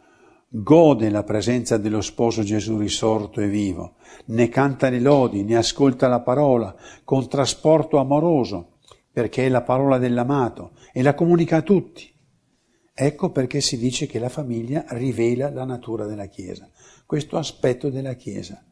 gode 0.48 1.08
la 1.08 1.22
presenza 1.22 1.76
dello 1.76 2.00
sposo 2.00 2.42
Gesù 2.42 2.78
risorto 2.78 3.40
e 3.40 3.46
vivo, 3.46 3.94
ne 4.26 4.48
canta 4.48 4.88
le 4.88 5.00
lodi, 5.00 5.44
ne 5.44 5.56
ascolta 5.56 6.08
la 6.08 6.20
parola 6.20 6.74
con 7.04 7.28
trasporto 7.28 7.98
amoroso, 7.98 8.78
perché 9.12 9.46
è 9.46 9.48
la 9.48 9.62
parola 9.62 9.98
dell'amato 9.98 10.72
e 10.92 11.02
la 11.02 11.14
comunica 11.14 11.56
a 11.56 11.62
tutti. 11.62 12.10
Ecco 12.94 13.30
perché 13.30 13.60
si 13.60 13.78
dice 13.78 14.06
che 14.06 14.18
la 14.18 14.28
famiglia 14.28 14.84
rivela 14.90 15.50
la 15.50 15.64
natura 15.64 16.06
della 16.06 16.26
Chiesa 16.26 16.70
questo 17.12 17.36
aspetto 17.36 17.90
della 17.90 18.14
Chiesa. 18.14 18.64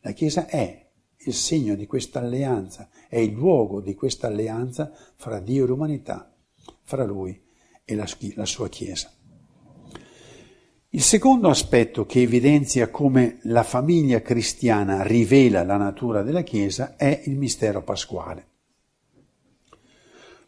La 0.00 0.12
Chiesa 0.12 0.46
è 0.46 0.90
il 1.18 1.34
segno 1.34 1.74
di 1.74 1.84
questa 1.84 2.18
alleanza, 2.18 2.88
è 3.10 3.18
il 3.18 3.32
luogo 3.32 3.82
di 3.82 3.94
questa 3.94 4.26
alleanza 4.28 4.90
fra 5.16 5.38
Dio 5.38 5.64
e 5.64 5.66
l'umanità, 5.66 6.34
fra 6.82 7.04
Lui 7.04 7.38
e 7.84 7.94
la, 7.94 8.08
la 8.36 8.46
sua 8.46 8.70
Chiesa. 8.70 9.12
Il 10.88 11.02
secondo 11.02 11.50
aspetto 11.50 12.06
che 12.06 12.22
evidenzia 12.22 12.88
come 12.88 13.40
la 13.42 13.64
famiglia 13.64 14.22
cristiana 14.22 15.02
rivela 15.02 15.62
la 15.62 15.76
natura 15.76 16.22
della 16.22 16.42
Chiesa 16.42 16.96
è 16.96 17.24
il 17.26 17.36
mistero 17.36 17.82
pasquale. 17.82 18.52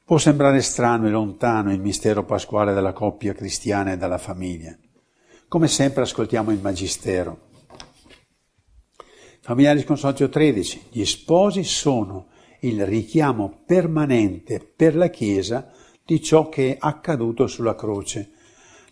Può 0.06 0.18
sembrare 0.18 0.62
strano 0.62 1.08
e 1.08 1.10
lontano 1.10 1.72
il 1.72 1.80
mistero 1.80 2.24
pasquale 2.24 2.72
dalla 2.72 2.92
coppia 2.92 3.34
cristiana 3.34 3.90
e 3.90 3.96
dalla 3.96 4.18
famiglia. 4.18 4.78
Come 5.48 5.66
sempre 5.66 6.02
ascoltiamo 6.02 6.52
il 6.52 6.60
Magistero. 6.60 7.48
Familiari 9.40 9.82
Consorzio 9.82 10.28
13. 10.28 10.90
Gli 10.90 11.04
sposi 11.04 11.64
sono 11.64 12.28
il 12.60 12.86
richiamo 12.86 13.62
permanente 13.66 14.60
per 14.60 14.94
la 14.94 15.10
Chiesa 15.10 15.72
di 16.04 16.22
ciò 16.22 16.48
che 16.48 16.74
è 16.74 16.76
accaduto 16.78 17.48
sulla 17.48 17.74
croce, 17.74 18.30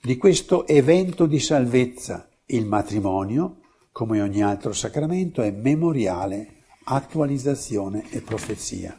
di 0.03 0.17
questo 0.17 0.67
evento 0.67 1.27
di 1.27 1.39
salvezza. 1.39 2.29
Il 2.47 2.67
matrimonio, 2.67 3.61
come 3.93 4.21
ogni 4.21 4.43
altro 4.43 4.73
sacramento, 4.73 5.43
è 5.43 5.53
memoriale, 5.53 6.65
attualizzazione 6.83 8.03
e 8.11 8.21
profezia. 8.21 8.99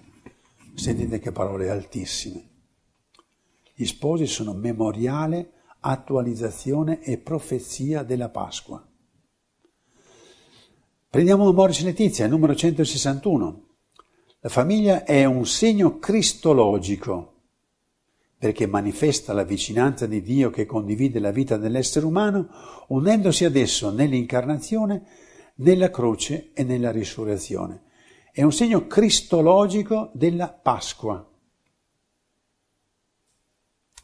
Sentite 0.75 1.19
che 1.19 1.31
parole 1.31 1.69
altissime. 1.69 2.49
Gli 3.73 3.85
sposi 3.85 4.27
sono 4.27 4.53
memoriale, 4.53 5.51
attualizzazione 5.79 7.01
e 7.01 7.17
profezia 7.17 8.03
della 8.03 8.29
Pasqua. 8.29 8.85
Prendiamo 11.09 11.47
Amoris 11.47 11.81
Letizia, 11.81 12.27
numero 12.27 12.53
161. 12.53 13.63
La 14.41 14.49
famiglia 14.49 15.05
è 15.05 15.23
un 15.23 15.45
segno 15.45 15.97
cristologico 15.97 17.31
perché 18.38 18.67
manifesta 18.67 19.31
la 19.31 19.43
vicinanza 19.43 20.05
di 20.05 20.21
Dio 20.21 20.49
che 20.49 20.65
condivide 20.65 21.19
la 21.19 21.31
vita 21.31 21.55
dell'essere 21.55 22.05
umano, 22.05 22.49
unendosi 22.89 23.45
ad 23.45 23.55
esso 23.55 23.91
nell'incarnazione, 23.91 25.03
nella 25.55 25.89
croce 25.89 26.51
e 26.53 26.63
nella 26.63 26.91
risurrezione. 26.91 27.85
È 28.36 28.43
un 28.43 28.52
segno 28.52 28.86
cristologico 28.86 30.10
della 30.12 30.50
Pasqua 30.50 31.26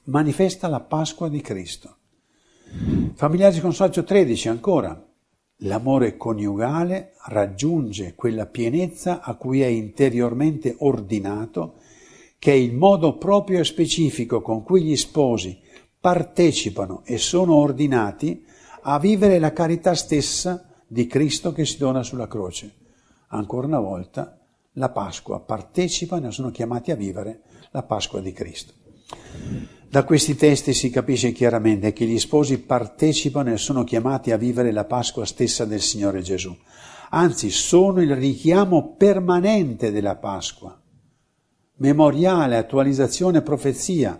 manifesta 0.03 0.69
la 0.69 0.79
Pasqua 0.79 1.27
di 1.27 1.41
Cristo. 1.41 1.97
Familiari 3.13 3.59
Consorzio 3.59 4.05
13 4.05 4.47
ancora. 4.47 5.05
L'amore 5.63 6.15
coniugale 6.15 7.11
raggiunge 7.25 8.15
quella 8.15 8.45
pienezza 8.45 9.19
a 9.19 9.35
cui 9.35 9.63
è 9.63 9.67
interiormente 9.67 10.77
ordinato, 10.79 11.73
che 12.39 12.53
è 12.53 12.55
il 12.55 12.73
modo 12.73 13.17
proprio 13.17 13.59
e 13.59 13.65
specifico 13.65 14.41
con 14.41 14.63
cui 14.63 14.83
gli 14.83 14.95
sposi 14.95 15.59
partecipano 15.99 17.01
e 17.03 17.17
sono 17.17 17.55
ordinati 17.55 18.45
a 18.83 18.97
vivere 18.97 19.39
la 19.39 19.51
carità 19.51 19.93
stessa 19.93 20.69
di 20.87 21.05
Cristo 21.05 21.51
che 21.51 21.65
si 21.65 21.77
dona 21.77 22.01
sulla 22.01 22.29
croce. 22.29 22.79
Ancora 23.33 23.67
una 23.67 23.79
volta, 23.79 24.37
la 24.73 24.89
Pasqua 24.89 25.39
partecipano 25.39 26.27
e 26.27 26.31
sono 26.31 26.51
chiamati 26.51 26.91
a 26.91 26.95
vivere 26.95 27.41
la 27.71 27.83
Pasqua 27.83 28.19
di 28.19 28.33
Cristo. 28.33 28.73
Da 29.89 30.03
questi 30.03 30.35
testi 30.35 30.73
si 30.73 30.89
capisce 30.89 31.31
chiaramente 31.31 31.93
che 31.93 32.05
gli 32.05 32.19
sposi 32.19 32.59
partecipano 32.59 33.51
e 33.51 33.57
sono 33.57 33.83
chiamati 33.83 34.31
a 34.31 34.37
vivere 34.37 34.71
la 34.71 34.85
Pasqua 34.85 35.25
stessa 35.25 35.65
del 35.65 35.81
Signore 35.81 36.21
Gesù. 36.21 36.55
Anzi, 37.09 37.49
sono 37.49 38.01
il 38.01 38.15
richiamo 38.15 38.95
permanente 38.95 39.91
della 39.91 40.15
Pasqua. 40.15 40.81
Memoriale, 41.77 42.57
attualizzazione, 42.57 43.41
profezia. 43.41 44.19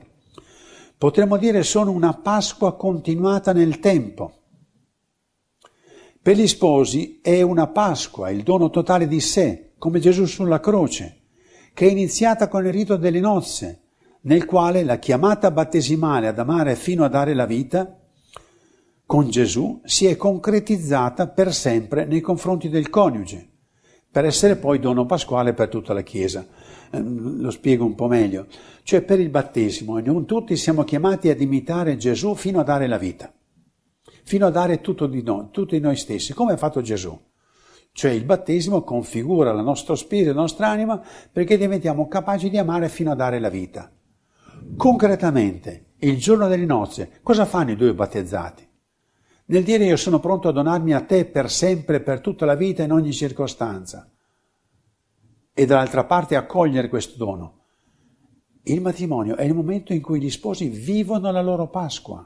Potremmo 0.98 1.38
dire 1.38 1.64
sono 1.64 1.92
una 1.92 2.14
Pasqua 2.14 2.76
continuata 2.76 3.54
nel 3.54 3.80
tempo. 3.80 4.41
Per 6.24 6.36
gli 6.36 6.46
sposi 6.46 7.20
è 7.20 7.42
una 7.42 7.66
Pasqua, 7.66 8.30
il 8.30 8.44
dono 8.44 8.70
totale 8.70 9.08
di 9.08 9.20
sé, 9.20 9.72
come 9.80 10.00
Gesù 10.00 10.26
sulla 10.26 10.60
croce, 10.60 11.22
che 11.74 11.88
è 11.88 11.90
iniziata 11.90 12.48
con 12.48 12.64
il 12.64 12.72
rito 12.72 12.96
delle 12.96 13.20
nozze, 13.20 13.82
nel 14.22 14.46
quale 14.46 14.84
la 14.84 15.00
chiamata 15.00 15.50
battesimale 15.50 16.28
ad 16.28 16.38
amare 16.38 16.76
fino 16.76 17.04
a 17.04 17.08
dare 17.08 17.34
la 17.34 17.48
vita 17.48 17.98
con 19.04 19.32
Gesù 19.32 19.82
si 19.84 20.06
è 20.06 20.16
concretizzata 20.16 21.28
per 21.28 21.56
sempre 21.56 22.06
nei 22.06 22.22
confronti 22.22 22.70
del 22.70 22.92
coniuge, 22.92 23.50
per 24.12 24.26
essere 24.26 24.58
poi 24.58 24.78
dono 24.78 25.08
pasquale 25.08 25.54
per 25.54 25.70
tutta 25.70 25.92
la 25.94 26.04
Chiesa. 26.04 26.46
Eh, 26.92 27.02
lo 27.02 27.50
spiego 27.50 27.84
un 27.84 27.96
po' 27.96 28.08
meglio. 28.08 28.46
Cioè 28.84 29.02
per 29.02 29.20
il 29.20 29.30
battesimo, 29.30 30.00
non 30.00 30.28
tutti 30.28 30.56
siamo 30.56 30.84
chiamati 30.84 31.30
ad 31.30 31.42
imitare 31.42 31.98
Gesù 31.98 32.36
fino 32.36 32.60
a 32.60 32.64
dare 32.64 32.86
la 32.86 33.00
vita, 33.00 33.34
fino 34.32 34.46
a 34.46 34.50
dare 34.50 34.80
tutto 34.80 35.08
di 35.08 35.22
noi, 35.24 35.50
tutto 35.52 35.76
di 35.76 35.82
noi 35.82 35.98
stessi, 35.98 36.34
come 36.34 36.54
ha 36.54 36.58
fatto 36.58 36.80
Gesù. 36.80 37.20
Cioè 37.92 38.12
il 38.12 38.24
battesimo 38.24 38.82
configura 38.82 39.52
il 39.52 39.62
nostro 39.62 39.94
spirito, 39.96 40.30
la 40.30 40.40
nostra 40.40 40.70
anima, 40.70 41.04
perché 41.30 41.58
diventiamo 41.58 42.08
capaci 42.08 42.50
di 42.50 42.58
amare 42.58 42.88
fino 42.88 43.12
a 43.12 43.16
dare 43.16 43.40
la 43.40 43.50
vita. 43.50 43.92
Concretamente, 44.78 45.96
il 45.98 46.18
giorno 46.18 46.48
delle 46.48 46.64
nozze, 46.64 47.20
cosa 47.22 47.44
fanno 47.44 47.72
i 47.72 47.76
due 47.76 47.94
battezzati? 47.94 48.66
Nel 49.48 49.66
dire 49.66 49.84
io 49.84 49.98
sono 49.98 50.22
pronto 50.22 50.48
a 50.48 50.54
donarmi 50.54 50.94
a 50.94 51.02
te 51.02 51.26
per 51.26 51.52
sempre, 51.52 52.00
per 52.00 52.22
tutta 52.22 52.46
la 52.46 52.56
vita, 52.56 52.84
in 52.84 52.94
ogni 52.94 53.12
circostanza. 53.12 54.10
E 55.54 55.66
dall'altra 55.66 56.06
parte 56.06 56.38
accogliere 56.38 56.88
questo 56.88 57.18
dono. 57.18 57.64
Il 58.64 58.80
matrimonio 58.80 59.36
è 59.36 59.44
il 59.44 59.54
momento 59.54 59.92
in 59.92 60.02
cui 60.02 60.22
gli 60.22 60.30
sposi 60.30 60.70
vivono 60.70 61.30
la 61.34 61.42
loro 61.42 61.68
Pasqua. 61.68 62.26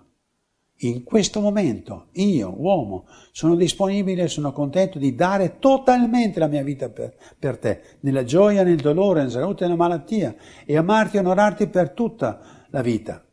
In 0.79 1.03
questo 1.03 1.39
momento, 1.39 2.07
io, 2.13 2.53
uomo, 2.57 3.05
sono 3.31 3.55
disponibile, 3.55 4.27
sono 4.27 4.51
contento 4.51 4.99
di 4.99 5.15
dare 5.15 5.57
totalmente 5.57 6.39
la 6.39 6.47
mia 6.47 6.63
vita 6.63 6.89
per, 6.89 7.15
per 7.39 7.57
te, 7.57 7.81
nella 8.01 8.25
gioia, 8.25 8.63
nel 8.63 8.81
dolore, 8.81 9.19
nella 9.19 9.31
salute 9.31 9.63
e 9.63 9.67
nella 9.67 9.79
malattia, 9.79 10.35
e 10.65 10.75
amarti 10.75 11.15
e 11.15 11.19
onorarti 11.19 11.67
per 11.67 11.91
tutta 11.91 12.41
la 12.71 12.81
vita. 12.81 13.23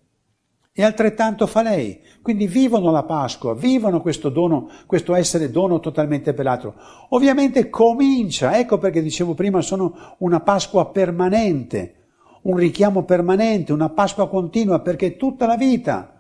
E 0.75 0.85
altrettanto 0.85 1.47
fa 1.47 1.63
lei. 1.63 2.01
Quindi 2.23 2.47
vivono 2.47 2.93
la 2.93 3.03
Pasqua, 3.03 3.55
vivono 3.55 4.01
questo 4.01 4.29
dono, 4.29 4.71
questo 4.87 5.15
essere 5.15 5.51
dono 5.51 5.81
totalmente 5.81 6.33
per 6.33 6.45
l'altro. 6.45 6.75
Ovviamente 7.11 7.69
comincia, 7.69 8.57
ecco 8.57 8.79
perché 8.79 9.03
dicevo 9.03 9.35
prima, 9.35 9.61
sono 9.61 10.17
una 10.19 10.41
Pasqua 10.41 10.91
permanente, 10.91 12.07
un 12.43 12.57
richiamo 12.57 13.03
permanente, 13.03 13.73
una 13.73 13.91
Pasqua 13.91 14.29
continua, 14.29 14.79
perché 14.79 15.17
tutta 15.17 15.45
la 15.45 15.57
vita 15.57 16.12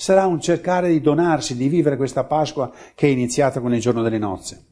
sarà 0.00 0.24
un 0.24 0.40
cercare 0.40 0.88
di 0.88 1.02
donarsi, 1.02 1.54
di 1.54 1.68
vivere 1.68 1.98
questa 1.98 2.24
Pasqua 2.24 2.72
che 2.94 3.06
è 3.06 3.10
iniziata 3.10 3.60
con 3.60 3.74
il 3.74 3.80
giorno 3.82 4.00
delle 4.00 4.16
nozze. 4.16 4.64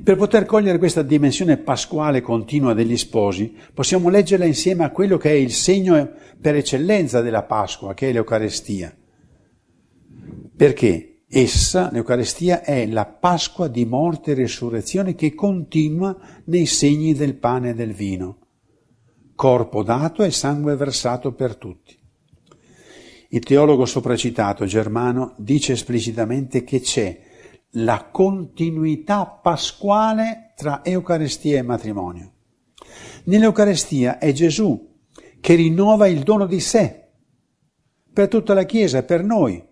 Per 0.00 0.16
poter 0.16 0.46
cogliere 0.46 0.78
questa 0.78 1.02
dimensione 1.02 1.56
pasquale 1.56 2.20
continua 2.20 2.72
degli 2.72 2.96
sposi, 2.96 3.52
possiamo 3.74 4.10
leggerla 4.10 4.44
insieme 4.44 4.84
a 4.84 4.92
quello 4.92 5.16
che 5.16 5.30
è 5.30 5.34
il 5.34 5.50
segno 5.50 6.08
per 6.40 6.54
eccellenza 6.54 7.20
della 7.20 7.42
Pasqua, 7.42 7.94
che 7.94 8.10
è 8.10 8.12
l'Eucarestia. 8.12 8.96
Perché 10.56 11.22
essa, 11.28 11.90
l'Eucarestia, 11.90 12.62
è 12.62 12.86
la 12.86 13.06
Pasqua 13.06 13.66
di 13.66 13.84
morte 13.84 14.30
e 14.30 14.34
risurrezione 14.34 15.16
che 15.16 15.34
continua 15.34 16.16
nei 16.44 16.66
segni 16.66 17.12
del 17.12 17.34
pane 17.34 17.70
e 17.70 17.74
del 17.74 17.92
vino, 17.92 18.38
corpo 19.34 19.82
dato 19.82 20.22
e 20.22 20.30
sangue 20.30 20.76
versato 20.76 21.32
per 21.32 21.56
tutti. 21.56 21.97
Il 23.30 23.44
teologo 23.44 23.84
sopracitato 23.84 24.64
Germano 24.64 25.34
dice 25.36 25.74
esplicitamente 25.74 26.64
che 26.64 26.80
c'è 26.80 27.20
la 27.72 28.08
continuità 28.10 29.26
pasquale 29.26 30.54
tra 30.56 30.82
Eucaristia 30.82 31.58
e 31.58 31.62
matrimonio. 31.62 32.32
Nell'Eucaristia 33.24 34.16
è 34.16 34.32
Gesù 34.32 34.96
che 35.40 35.54
rinnova 35.54 36.06
il 36.06 36.22
dono 36.22 36.46
di 36.46 36.58
sé 36.58 37.08
per 38.10 38.28
tutta 38.28 38.54
la 38.54 38.64
Chiesa, 38.64 39.02
per 39.02 39.22
noi. 39.22 39.62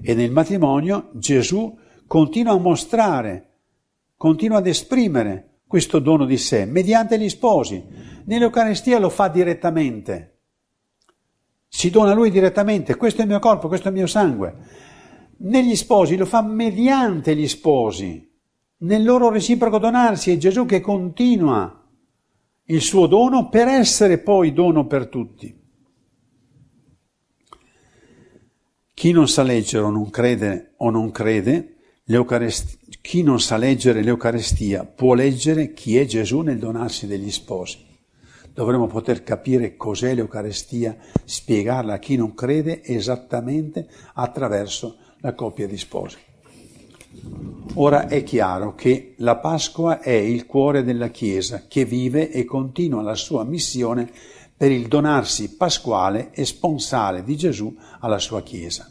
E 0.00 0.14
nel 0.14 0.30
matrimonio 0.30 1.10
Gesù 1.12 1.78
continua 2.06 2.54
a 2.54 2.58
mostrare, 2.58 3.58
continua 4.16 4.58
ad 4.58 4.66
esprimere 4.66 5.60
questo 5.66 5.98
dono 5.98 6.24
di 6.24 6.38
sé 6.38 6.64
mediante 6.64 7.18
gli 7.18 7.28
sposi. 7.28 7.84
Nell'Eucaristia 8.24 8.98
lo 8.98 9.10
fa 9.10 9.28
direttamente 9.28 10.31
si 11.74 11.88
dona 11.88 12.10
a 12.10 12.14
lui 12.14 12.30
direttamente, 12.30 12.96
questo 12.96 13.22
è 13.22 13.24
il 13.24 13.30
mio 13.30 13.38
corpo, 13.38 13.66
questo 13.66 13.88
è 13.88 13.90
il 13.90 13.96
mio 13.96 14.06
sangue. 14.06 14.54
Negli 15.38 15.74
sposi 15.74 16.16
lo 16.16 16.26
fa 16.26 16.42
mediante 16.42 17.34
gli 17.34 17.48
sposi, 17.48 18.30
nel 18.80 19.02
loro 19.02 19.30
reciproco 19.30 19.78
donarsi, 19.78 20.30
è 20.30 20.36
Gesù 20.36 20.66
che 20.66 20.82
continua 20.82 21.82
il 22.64 22.80
suo 22.82 23.06
dono 23.06 23.48
per 23.48 23.68
essere 23.68 24.18
poi 24.18 24.52
dono 24.52 24.86
per 24.86 25.06
tutti. 25.06 25.60
Chi 28.92 29.10
non 29.10 29.26
sa 29.26 29.42
leggere 29.42 29.84
o 29.84 29.90
non 29.90 30.10
crede 30.10 30.74
o 30.76 30.90
non 30.90 31.10
crede, 31.10 31.76
chi 33.00 33.22
non 33.22 33.40
sa 33.40 33.56
leggere 33.56 34.02
l'Eucarestia 34.02 34.84
può 34.84 35.14
leggere 35.14 35.72
chi 35.72 35.96
è 35.96 36.04
Gesù 36.04 36.40
nel 36.40 36.58
donarsi 36.58 37.06
degli 37.06 37.30
sposi 37.30 37.91
dovremmo 38.54 38.86
poter 38.86 39.22
capire 39.22 39.76
cos'è 39.76 40.14
l'Eucarestia, 40.14 40.96
spiegarla 41.24 41.94
a 41.94 41.98
chi 41.98 42.16
non 42.16 42.34
crede 42.34 42.82
esattamente 42.82 43.88
attraverso 44.14 44.96
la 45.20 45.34
coppia 45.34 45.66
di 45.66 45.78
sposi. 45.78 46.18
Ora 47.74 48.08
è 48.08 48.22
chiaro 48.22 48.74
che 48.74 49.14
la 49.18 49.36
Pasqua 49.36 50.00
è 50.00 50.10
il 50.10 50.46
cuore 50.46 50.82
della 50.82 51.08
Chiesa 51.08 51.66
che 51.68 51.84
vive 51.84 52.30
e 52.30 52.44
continua 52.44 53.02
la 53.02 53.14
sua 53.14 53.44
missione 53.44 54.10
per 54.56 54.70
il 54.70 54.88
donarsi 54.88 55.56
pasquale 55.56 56.30
e 56.32 56.44
sponsale 56.44 57.24
di 57.24 57.36
Gesù 57.36 57.74
alla 58.00 58.18
sua 58.18 58.42
Chiesa. 58.42 58.90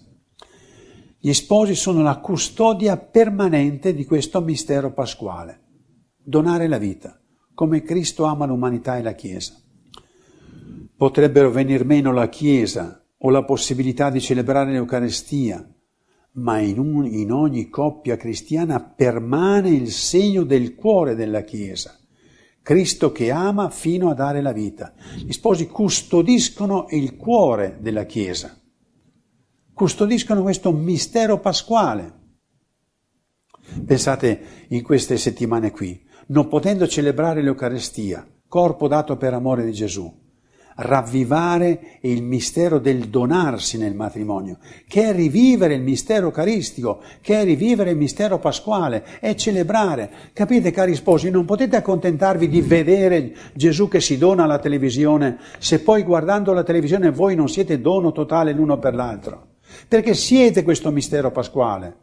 Gli 1.19 1.33
sposi 1.33 1.75
sono 1.75 2.01
la 2.01 2.17
custodia 2.17 2.97
permanente 2.97 3.93
di 3.93 4.05
questo 4.05 4.41
mistero 4.41 4.91
pasquale, 4.91 5.61
donare 6.17 6.67
la 6.67 6.79
vita 6.79 7.20
come 7.61 7.83
Cristo 7.83 8.23
ama 8.23 8.47
l'umanità 8.47 8.97
e 8.97 9.03
la 9.03 9.13
Chiesa. 9.13 9.53
Potrebbero 10.97 11.51
venir 11.51 11.85
meno 11.85 12.11
la 12.11 12.27
Chiesa 12.27 13.05
o 13.19 13.29
la 13.29 13.43
possibilità 13.43 14.09
di 14.09 14.19
celebrare 14.19 14.71
l'Eucarestia, 14.71 15.71
ma 16.37 16.57
in, 16.57 16.79
un, 16.79 17.05
in 17.05 17.31
ogni 17.31 17.69
coppia 17.69 18.17
cristiana 18.17 18.81
permane 18.81 19.69
il 19.69 19.91
segno 19.91 20.41
del 20.41 20.73
cuore 20.73 21.13
della 21.13 21.43
Chiesa. 21.43 21.99
Cristo 22.63 23.11
che 23.11 23.29
ama 23.29 23.69
fino 23.69 24.09
a 24.09 24.15
dare 24.15 24.41
la 24.41 24.53
vita. 24.53 24.95
Gli 25.23 25.31
sposi 25.31 25.67
custodiscono 25.67 26.87
il 26.89 27.15
cuore 27.15 27.77
della 27.79 28.05
Chiesa, 28.05 28.59
custodiscono 29.71 30.41
questo 30.41 30.71
mistero 30.71 31.39
pasquale. 31.39 32.11
Pensate 33.85 34.65
in 34.69 34.81
queste 34.81 35.15
settimane 35.17 35.69
qui, 35.69 36.09
non 36.31 36.47
potendo 36.47 36.87
celebrare 36.87 37.41
l'Eucarestia, 37.41 38.25
corpo 38.47 38.87
dato 38.87 39.17
per 39.17 39.33
amore 39.33 39.65
di 39.65 39.73
Gesù, 39.73 40.09
ravvivare 40.75 41.97
il 42.01 42.23
mistero 42.23 42.79
del 42.79 43.09
donarsi 43.09 43.77
nel 43.77 43.93
matrimonio, 43.93 44.57
che 44.87 45.09
è 45.09 45.13
rivivere 45.13 45.73
il 45.73 45.81
mistero 45.81 46.27
eucaristico, 46.27 47.01
che 47.21 47.41
è 47.41 47.43
rivivere 47.43 47.91
il 47.91 47.97
mistero 47.97 48.39
pasquale, 48.39 49.03
è 49.19 49.35
celebrare. 49.35 50.09
Capite, 50.31 50.71
cari 50.71 50.95
sposi, 50.95 51.29
non 51.29 51.43
potete 51.43 51.75
accontentarvi 51.75 52.47
di 52.47 52.61
vedere 52.61 53.33
Gesù 53.53 53.89
che 53.89 53.99
si 53.99 54.17
dona 54.17 54.45
alla 54.45 54.59
televisione, 54.59 55.37
se 55.59 55.81
poi 55.81 56.03
guardando 56.03 56.53
la 56.53 56.63
televisione 56.63 57.11
voi 57.11 57.35
non 57.35 57.49
siete 57.49 57.81
dono 57.81 58.13
totale 58.13 58.53
l'uno 58.53 58.79
per 58.79 58.95
l'altro, 58.95 59.47
perché 59.85 60.13
siete 60.13 60.63
questo 60.63 60.91
mistero 60.91 61.29
pasquale, 61.29 61.97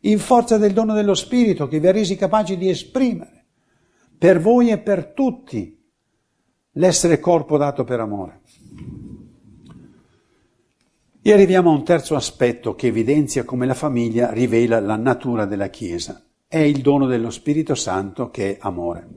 in 0.00 0.18
forza 0.18 0.58
del 0.58 0.72
dono 0.72 0.94
dello 0.94 1.14
Spirito 1.14 1.68
che 1.68 1.78
vi 1.78 1.86
ha 1.86 1.92
resi 1.92 2.16
capaci 2.16 2.56
di 2.56 2.68
esprimere 2.68 3.37
per 4.18 4.40
voi 4.40 4.70
e 4.70 4.78
per 4.78 5.12
tutti 5.12 5.78
l'essere 6.72 7.20
corpo 7.20 7.56
dato 7.56 7.84
per 7.84 8.00
amore. 8.00 8.40
E 11.22 11.32
arriviamo 11.32 11.70
a 11.70 11.74
un 11.74 11.84
terzo 11.84 12.16
aspetto 12.16 12.74
che 12.74 12.88
evidenzia 12.88 13.44
come 13.44 13.66
la 13.66 13.74
famiglia 13.74 14.32
rivela 14.32 14.80
la 14.80 14.96
natura 14.96 15.44
della 15.44 15.68
Chiesa. 15.68 16.24
È 16.46 16.58
il 16.58 16.80
dono 16.80 17.06
dello 17.06 17.30
Spirito 17.30 17.74
Santo 17.74 18.30
che 18.30 18.52
è 18.52 18.58
amore. 18.60 19.08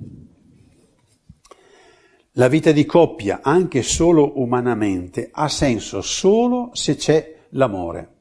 La 2.35 2.47
vita 2.47 2.71
di 2.71 2.85
coppia, 2.85 3.39
anche 3.41 3.81
solo 3.81 4.39
umanamente, 4.39 5.29
ha 5.31 5.47
senso 5.47 6.01
solo 6.01 6.69
se 6.73 6.95
c'è 6.95 7.35
l'amore. 7.49 8.15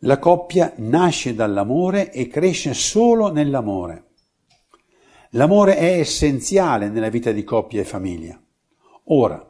La 0.00 0.18
coppia 0.18 0.72
nasce 0.78 1.34
dall'amore 1.34 2.12
e 2.12 2.28
cresce 2.28 2.74
solo 2.74 3.30
nell'amore. 3.30 4.11
L'amore 5.34 5.76
è 5.76 5.98
essenziale 5.98 6.90
nella 6.90 7.08
vita 7.08 7.32
di 7.32 7.42
coppia 7.42 7.80
e 7.80 7.84
famiglia. 7.84 8.38
Ora, 9.04 9.42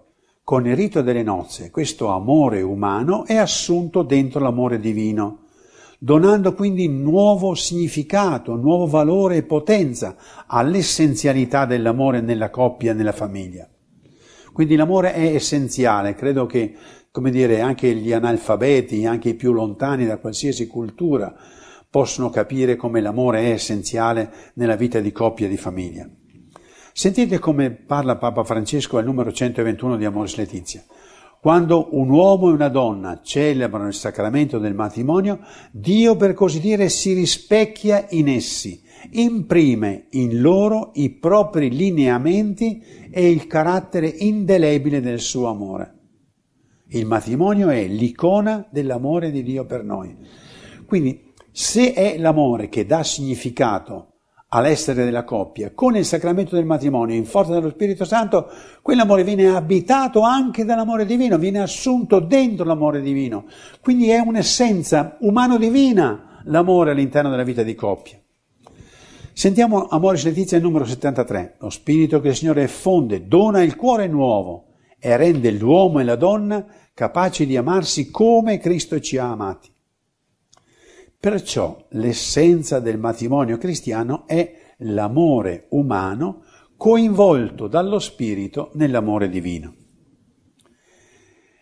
con 0.44 0.64
il 0.64 0.76
rito 0.76 1.02
delle 1.02 1.24
nozze, 1.24 1.72
questo 1.72 2.06
amore 2.06 2.62
umano 2.62 3.24
è 3.24 3.34
assunto 3.34 4.02
dentro 4.02 4.38
l'amore 4.38 4.78
divino, 4.78 5.46
donando 5.98 6.54
quindi 6.54 6.86
nuovo 6.86 7.54
significato, 7.54 8.54
nuovo 8.54 8.86
valore 8.86 9.38
e 9.38 9.42
potenza 9.42 10.14
all'essenzialità 10.46 11.64
dell'amore 11.64 12.20
nella 12.20 12.50
coppia 12.50 12.92
e 12.92 12.94
nella 12.94 13.10
famiglia. 13.10 13.68
Quindi 14.52 14.76
l'amore 14.76 15.14
è 15.14 15.34
essenziale, 15.34 16.14
credo 16.14 16.46
che, 16.46 16.76
come 17.10 17.32
dire, 17.32 17.60
anche 17.60 17.92
gli 17.92 18.12
analfabeti, 18.12 19.04
anche 19.04 19.30
i 19.30 19.34
più 19.34 19.52
lontani 19.52 20.06
da 20.06 20.18
qualsiasi 20.18 20.68
cultura, 20.68 21.34
possono 21.92 22.30
capire 22.30 22.74
come 22.74 23.02
l'amore 23.02 23.40
è 23.40 23.50
essenziale 23.50 24.32
nella 24.54 24.76
vita 24.76 24.98
di 24.98 25.12
coppia 25.12 25.44
e 25.44 25.50
di 25.50 25.58
famiglia. 25.58 26.08
Sentite 26.94 27.38
come 27.38 27.70
parla 27.70 28.16
Papa 28.16 28.44
Francesco 28.44 28.96
al 28.96 29.04
numero 29.04 29.30
121 29.30 29.98
di 29.98 30.06
Amoris 30.06 30.36
Letizia. 30.36 30.82
Quando 31.38 31.88
un 31.90 32.08
uomo 32.08 32.48
e 32.48 32.52
una 32.52 32.70
donna 32.70 33.20
celebrano 33.22 33.88
il 33.88 33.94
sacramento 33.94 34.58
del 34.58 34.72
matrimonio, 34.72 35.40
Dio 35.70 36.16
per 36.16 36.32
così 36.32 36.60
dire 36.60 36.88
si 36.88 37.12
rispecchia 37.12 38.06
in 38.08 38.28
essi, 38.28 38.82
imprime 39.10 40.06
in 40.12 40.40
loro 40.40 40.92
i 40.94 41.10
propri 41.10 41.68
lineamenti 41.68 42.82
e 43.10 43.28
il 43.28 43.46
carattere 43.46 44.06
indelebile 44.06 45.02
del 45.02 45.20
suo 45.20 45.48
amore. 45.48 45.98
Il 46.88 47.04
matrimonio 47.04 47.68
è 47.68 47.86
l'icona 47.86 48.66
dell'amore 48.70 49.30
di 49.30 49.42
Dio 49.42 49.66
per 49.66 49.84
noi. 49.84 50.16
Quindi 50.86 51.31
se 51.52 51.92
è 51.92 52.16
l'amore 52.18 52.68
che 52.68 52.86
dà 52.86 53.04
significato 53.04 54.08
all'essere 54.48 55.04
della 55.04 55.24
coppia, 55.24 55.72
con 55.74 55.96
il 55.96 56.04
sacramento 56.04 56.54
del 56.54 56.64
matrimonio, 56.64 57.14
in 57.14 57.24
forza 57.24 57.52
dello 57.52 57.70
Spirito 57.70 58.04
Santo, 58.04 58.48
quell'amore 58.82 59.24
viene 59.24 59.54
abitato 59.54 60.20
anche 60.20 60.64
dall'amore 60.64 61.06
divino, 61.06 61.38
viene 61.38 61.60
assunto 61.60 62.20
dentro 62.20 62.64
l'amore 62.64 63.00
divino. 63.00 63.46
Quindi 63.80 64.08
è 64.10 64.18
un'essenza 64.18 65.16
umano-divina 65.20 66.40
l'amore 66.44 66.90
all'interno 66.90 67.30
della 67.30 67.44
vita 67.44 67.62
di 67.62 67.74
coppia. 67.74 68.18
Sentiamo 69.34 69.86
Amoris 69.86 70.24
Letizia 70.24 70.58
numero 70.58 70.84
73. 70.84 71.56
Lo 71.60 71.70
Spirito 71.70 72.20
che 72.20 72.28
il 72.28 72.36
Signore 72.36 72.68
fonde, 72.68 73.26
dona 73.26 73.62
il 73.62 73.76
cuore 73.76 74.06
nuovo 74.06 74.66
e 74.98 75.16
rende 75.16 75.50
l'uomo 75.50 76.00
e 76.00 76.04
la 76.04 76.16
donna 76.16 76.66
capaci 76.92 77.46
di 77.46 77.56
amarsi 77.56 78.10
come 78.10 78.58
Cristo 78.58 79.00
ci 79.00 79.16
ha 79.16 79.30
amati. 79.30 79.71
Perciò 81.22 81.86
l'essenza 81.90 82.80
del 82.80 82.98
matrimonio 82.98 83.56
cristiano 83.56 84.26
è 84.26 84.74
l'amore 84.78 85.66
umano 85.68 86.42
coinvolto 86.76 87.68
dallo 87.68 88.00
Spirito 88.00 88.72
nell'amore 88.74 89.28
divino. 89.28 89.72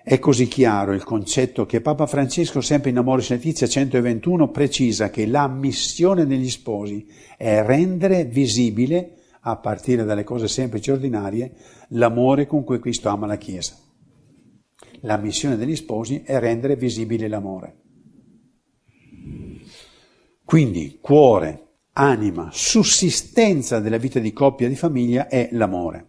È 0.03 0.19
così 0.19 0.49
chiaro 0.49 0.95
il 0.95 1.05
concetto 1.05 1.67
che 1.67 1.83
Papa 1.83 2.07
Francesco, 2.07 2.63
sempre 2.63 2.89
in 2.89 2.97
Amoris 2.97 3.29
Letizia 3.29 3.67
121, 3.67 4.49
precisa 4.49 5.11
che 5.11 5.27
la 5.27 5.47
missione 5.47 6.25
degli 6.25 6.49
sposi 6.49 7.07
è 7.37 7.63
rendere 7.63 8.25
visibile, 8.25 9.17
a 9.41 9.57
partire 9.57 10.05
dalle 10.05 10.25
cose 10.25 10.49
semplici 10.49 10.89
e 10.89 10.95
ordinarie, 10.95 11.53
l'amore 11.89 12.47
con 12.47 12.65
cui 12.65 12.81
Cristo 12.81 13.11
ama 13.11 13.27
la 13.27 13.37
Chiesa. 13.37 13.77
La 15.01 15.19
missione 15.19 15.59
degli 15.59 15.77
sposi 15.77 16.23
è 16.25 16.39
rendere 16.39 16.77
visibile 16.77 17.29
l'amore. 17.29 17.81
Quindi 20.45 20.99
cuore, 21.01 21.69
anima, 21.93 22.51
sussistenza 22.53 23.79
della 23.81 23.99
vita 23.99 24.19
di 24.19 24.33
coppia 24.33 24.67
e 24.67 24.71
di 24.71 24.77
famiglia 24.77 25.29
è 25.29 25.49
l'amore. 25.53 26.07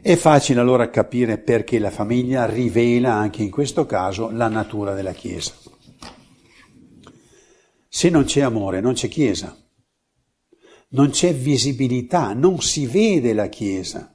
È 0.00 0.14
facile 0.16 0.60
allora 0.60 0.90
capire 0.90 1.38
perché 1.38 1.78
la 1.78 1.90
famiglia 1.90 2.46
rivela 2.46 3.14
anche 3.14 3.42
in 3.42 3.50
questo 3.50 3.86
caso 3.86 4.30
la 4.30 4.48
natura 4.48 4.94
della 4.94 5.12
Chiesa. 5.12 5.54
Se 7.88 8.10
non 8.10 8.24
c'è 8.24 8.42
amore 8.42 8.80
non 8.80 8.92
c'è 8.92 9.08
Chiesa, 9.08 9.56
non 10.90 11.10
c'è 11.10 11.34
visibilità, 11.34 12.32
non 12.32 12.60
si 12.60 12.86
vede 12.86 13.32
la 13.32 13.48
Chiesa. 13.48 14.12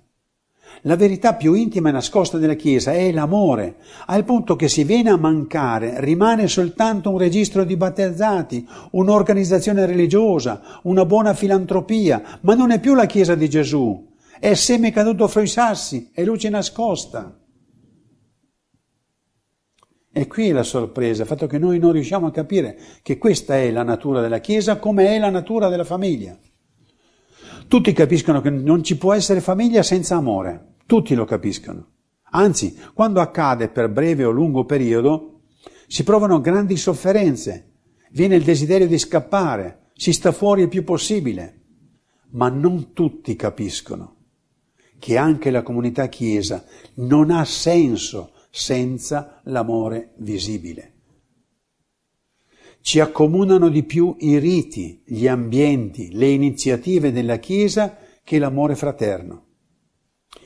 La 0.85 0.97
verità 0.97 1.35
più 1.35 1.53
intima 1.53 1.87
e 1.87 1.91
nascosta 1.93 2.37
della 2.37 2.55
Chiesa 2.55 2.91
è 2.91 3.09
l'amore, 3.13 3.77
al 4.07 4.25
punto 4.25 4.57
che 4.57 4.67
se 4.67 4.83
viene 4.83 5.11
a 5.11 5.17
mancare 5.17 6.01
rimane 6.01 6.49
soltanto 6.49 7.09
un 7.09 7.17
registro 7.17 7.63
di 7.63 7.77
battezzati, 7.77 8.67
un'organizzazione 8.91 9.85
religiosa, 9.85 10.81
una 10.83 11.05
buona 11.05 11.33
filantropia, 11.33 12.39
ma 12.41 12.53
non 12.53 12.71
è 12.71 12.81
più 12.81 12.95
la 12.95 13.05
Chiesa 13.05 13.33
di 13.33 13.49
Gesù, 13.49 14.11
è 14.41 14.53
seme 14.55 14.91
caduto 14.91 15.29
fra 15.29 15.41
i 15.41 15.47
sassi, 15.47 16.09
è 16.13 16.21
luce 16.25 16.49
nascosta. 16.49 17.39
E 20.11 20.27
qui 20.27 20.49
è 20.49 20.51
la 20.51 20.63
sorpresa, 20.63 21.21
il 21.21 21.29
fatto 21.29 21.47
che 21.47 21.59
noi 21.59 21.79
non 21.79 21.93
riusciamo 21.93 22.27
a 22.27 22.31
capire 22.31 22.77
che 23.01 23.17
questa 23.17 23.55
è 23.55 23.71
la 23.71 23.83
natura 23.83 24.19
della 24.19 24.39
Chiesa 24.39 24.79
come 24.79 25.07
è 25.07 25.17
la 25.17 25.29
natura 25.29 25.69
della 25.69 25.85
famiglia. 25.85 26.37
Tutti 27.69 27.93
capiscono 27.93 28.41
che 28.41 28.49
non 28.49 28.83
ci 28.83 28.97
può 28.97 29.13
essere 29.13 29.39
famiglia 29.39 29.81
senza 29.81 30.17
amore. 30.17 30.71
Tutti 30.85 31.15
lo 31.15 31.25
capiscono. 31.25 31.87
Anzi, 32.31 32.77
quando 32.93 33.21
accade 33.21 33.69
per 33.69 33.89
breve 33.89 34.23
o 34.23 34.31
lungo 34.31 34.65
periodo, 34.65 35.41
si 35.87 36.03
provano 36.03 36.41
grandi 36.41 36.77
sofferenze, 36.77 37.71
viene 38.11 38.35
il 38.35 38.43
desiderio 38.43 38.87
di 38.87 38.97
scappare, 38.97 39.91
si 39.93 40.11
sta 40.11 40.31
fuori 40.31 40.63
il 40.63 40.69
più 40.69 40.83
possibile. 40.83 41.61
Ma 42.31 42.49
non 42.49 42.93
tutti 42.93 43.35
capiscono 43.35 44.15
che 45.03 45.17
anche 45.17 45.51
la 45.51 45.63
comunità 45.63 46.07
chiesa 46.07 46.63
non 46.95 47.29
ha 47.29 47.43
senso 47.43 48.31
senza 48.49 49.41
l'amore 49.43 50.13
visibile. 50.19 50.93
Ci 52.79 53.01
accomunano 53.01 53.67
di 53.67 53.83
più 53.83 54.15
i 54.19 54.39
riti, 54.39 55.01
gli 55.05 55.27
ambienti, 55.27 56.13
le 56.13 56.29
iniziative 56.29 57.11
della 57.11 57.37
Chiesa 57.37 57.97
che 58.23 58.39
l'amore 58.39 58.75
fraterno. 58.75 59.42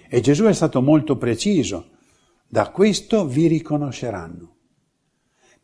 E 0.10 0.22
Gesù 0.22 0.46
è 0.46 0.54
stato 0.54 0.82
molto 0.82 1.18
preciso. 1.18 1.92
Da 2.48 2.70
questo 2.70 3.26
vi 3.26 3.48
riconosceranno. 3.48 4.56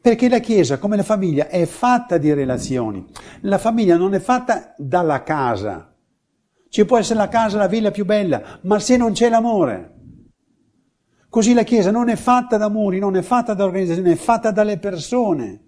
Perché 0.01 0.27
la 0.27 0.39
Chiesa, 0.39 0.79
come 0.79 0.97
la 0.97 1.03
famiglia, 1.03 1.47
è 1.47 1.65
fatta 1.65 2.17
di 2.17 2.33
relazioni. 2.33 3.05
La 3.41 3.57
famiglia 3.57 3.95
non 3.95 4.13
è 4.13 4.19
fatta 4.19 4.75
dalla 4.77 5.23
casa. 5.23 5.95
Ci 6.67 6.83
può 6.85 6.97
essere 6.97 7.19
la 7.19 7.29
casa, 7.29 7.57
la 7.57 7.67
villa 7.67 7.91
più 7.91 8.03
bella, 8.03 8.59
ma 8.63 8.79
se 8.79 8.97
non 8.97 9.13
c'è 9.13 9.29
l'amore. 9.29 9.91
Così 11.29 11.53
la 11.53 11.63
Chiesa 11.63 11.89
non 11.89 12.09
è 12.09 12.15
fatta 12.15 12.57
da 12.57 12.67
muri, 12.67 12.99
non 12.99 13.15
è 13.15 13.21
fatta 13.21 13.53
da 13.53 13.63
organizzazioni, 13.63 14.11
è 14.11 14.15
fatta 14.15 14.51
dalle 14.51 14.77
persone. 14.77 15.63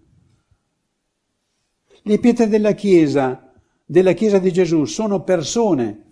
Le 2.03 2.19
pietre 2.19 2.49
della 2.49 2.73
Chiesa, 2.73 3.53
della 3.85 4.11
Chiesa 4.11 4.37
di 4.37 4.51
Gesù, 4.51 4.83
sono 4.83 5.23
persone 5.23 6.04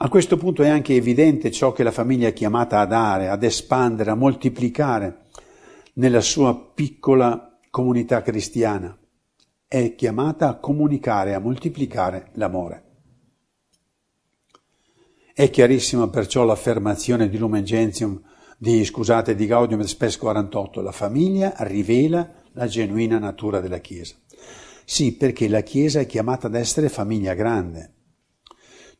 A 0.00 0.08
questo 0.08 0.36
punto 0.36 0.62
è 0.62 0.68
anche 0.68 0.94
evidente 0.94 1.50
ciò 1.50 1.72
che 1.72 1.82
la 1.82 1.90
famiglia 1.90 2.28
è 2.28 2.32
chiamata 2.32 2.78
a 2.78 2.86
dare, 2.86 3.28
ad 3.28 3.42
espandere, 3.42 4.12
a 4.12 4.14
moltiplicare 4.14 5.22
nella 5.94 6.20
sua 6.20 6.56
piccola 6.56 7.58
comunità 7.68 8.22
cristiana. 8.22 8.96
È 9.66 9.96
chiamata 9.96 10.48
a 10.50 10.58
comunicare, 10.58 11.34
a 11.34 11.40
moltiplicare 11.40 12.30
l'amore. 12.34 12.84
È 15.34 15.50
chiarissima 15.50 16.08
perciò 16.08 16.44
l'affermazione 16.44 17.28
di 17.28 17.36
Lumen 17.36 17.64
Gentium, 17.64 18.22
di, 18.56 18.84
scusate, 18.84 19.34
di 19.34 19.46
Gaudium 19.46 19.80
et 19.80 19.86
Spes 19.86 20.16
48, 20.16 20.80
la 20.80 20.92
famiglia 20.92 21.54
rivela 21.58 22.34
la 22.52 22.68
genuina 22.68 23.18
natura 23.18 23.58
della 23.58 23.78
Chiesa. 23.78 24.14
Sì, 24.84 25.16
perché 25.16 25.48
la 25.48 25.62
Chiesa 25.62 25.98
è 25.98 26.06
chiamata 26.06 26.46
ad 26.46 26.54
essere 26.54 26.88
famiglia 26.88 27.34
grande, 27.34 27.94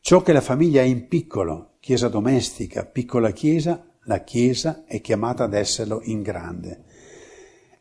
Ciò 0.09 0.23
che 0.23 0.33
la 0.33 0.41
famiglia 0.41 0.81
è 0.81 0.85
in 0.85 1.07
piccolo, 1.07 1.73
chiesa 1.79 2.07
domestica, 2.07 2.83
piccola 2.83 3.29
chiesa, 3.29 3.85
la 4.05 4.23
chiesa 4.23 4.81
è 4.87 5.01
chiamata 5.01 5.43
ad 5.43 5.53
esserlo 5.53 6.01
in 6.05 6.23
grande. 6.23 6.83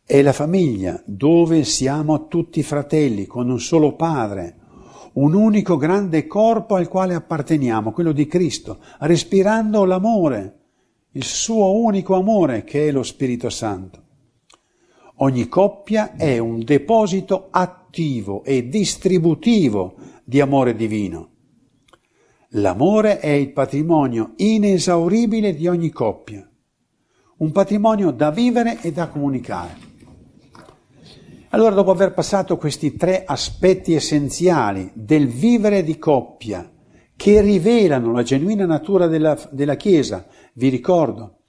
È 0.05 0.21
la 0.21 0.35
famiglia 0.35 1.03
dove 1.07 1.65
siamo 1.65 2.29
tutti 2.29 2.63
fratelli, 2.63 3.25
con 3.25 3.49
un 3.49 3.59
solo 3.59 3.97
padre, 3.97 4.57
un 5.15 5.33
unico 5.33 5.79
grande 5.79 6.27
corpo 6.27 6.75
al 6.75 6.87
quale 6.87 7.15
apparteniamo, 7.15 7.93
quello 7.93 8.13
di 8.13 8.27
Cristo, 8.27 8.81
respirando 8.99 9.87
l'amore, 9.87 10.59
il 11.13 11.25
suo 11.25 11.81
unico 11.81 12.15
amore 12.15 12.63
che 12.63 12.89
è 12.89 12.91
lo 12.91 13.05
Spirito 13.05 13.49
Santo. 13.49 14.03
Ogni 15.21 15.49
coppia 15.49 16.15
è 16.15 16.37
un 16.37 16.63
deposito 16.63 17.49
attivo 17.51 18.45
e 18.45 18.69
distributivo 18.69 19.95
di 20.25 20.43
amore 20.43 20.77
divino. 20.77 21.31
L'amore 22.53 23.19
è 23.19 23.29
il 23.29 23.53
patrimonio 23.53 24.33
inesauribile 24.37 25.55
di 25.55 25.69
ogni 25.69 25.91
coppia, 25.91 26.49
un 27.39 27.53
patrimonio 27.53 28.11
da 28.11 28.31
vivere 28.31 28.79
e 28.81 28.91
da 28.91 29.09
comunicare. 29.09 29.77
Allora, 31.51 31.75
dopo 31.75 31.91
aver 31.91 32.15
passato 32.15 32.57
questi 32.57 32.97
tre 32.97 33.25
aspetti 33.27 33.93
essenziali 33.93 34.91
del 34.95 35.29
vivere 35.29 35.83
di 35.83 35.99
coppia, 35.99 36.71
che 37.17 37.43
rivelano 37.43 38.13
la 38.13 38.23
genuina 38.23 38.65
natura 38.65 39.09
della, 39.09 39.39
della 39.51 39.77
Chiesa, 39.77 40.27
vi 40.55 40.71
ricordo, 40.71 41.41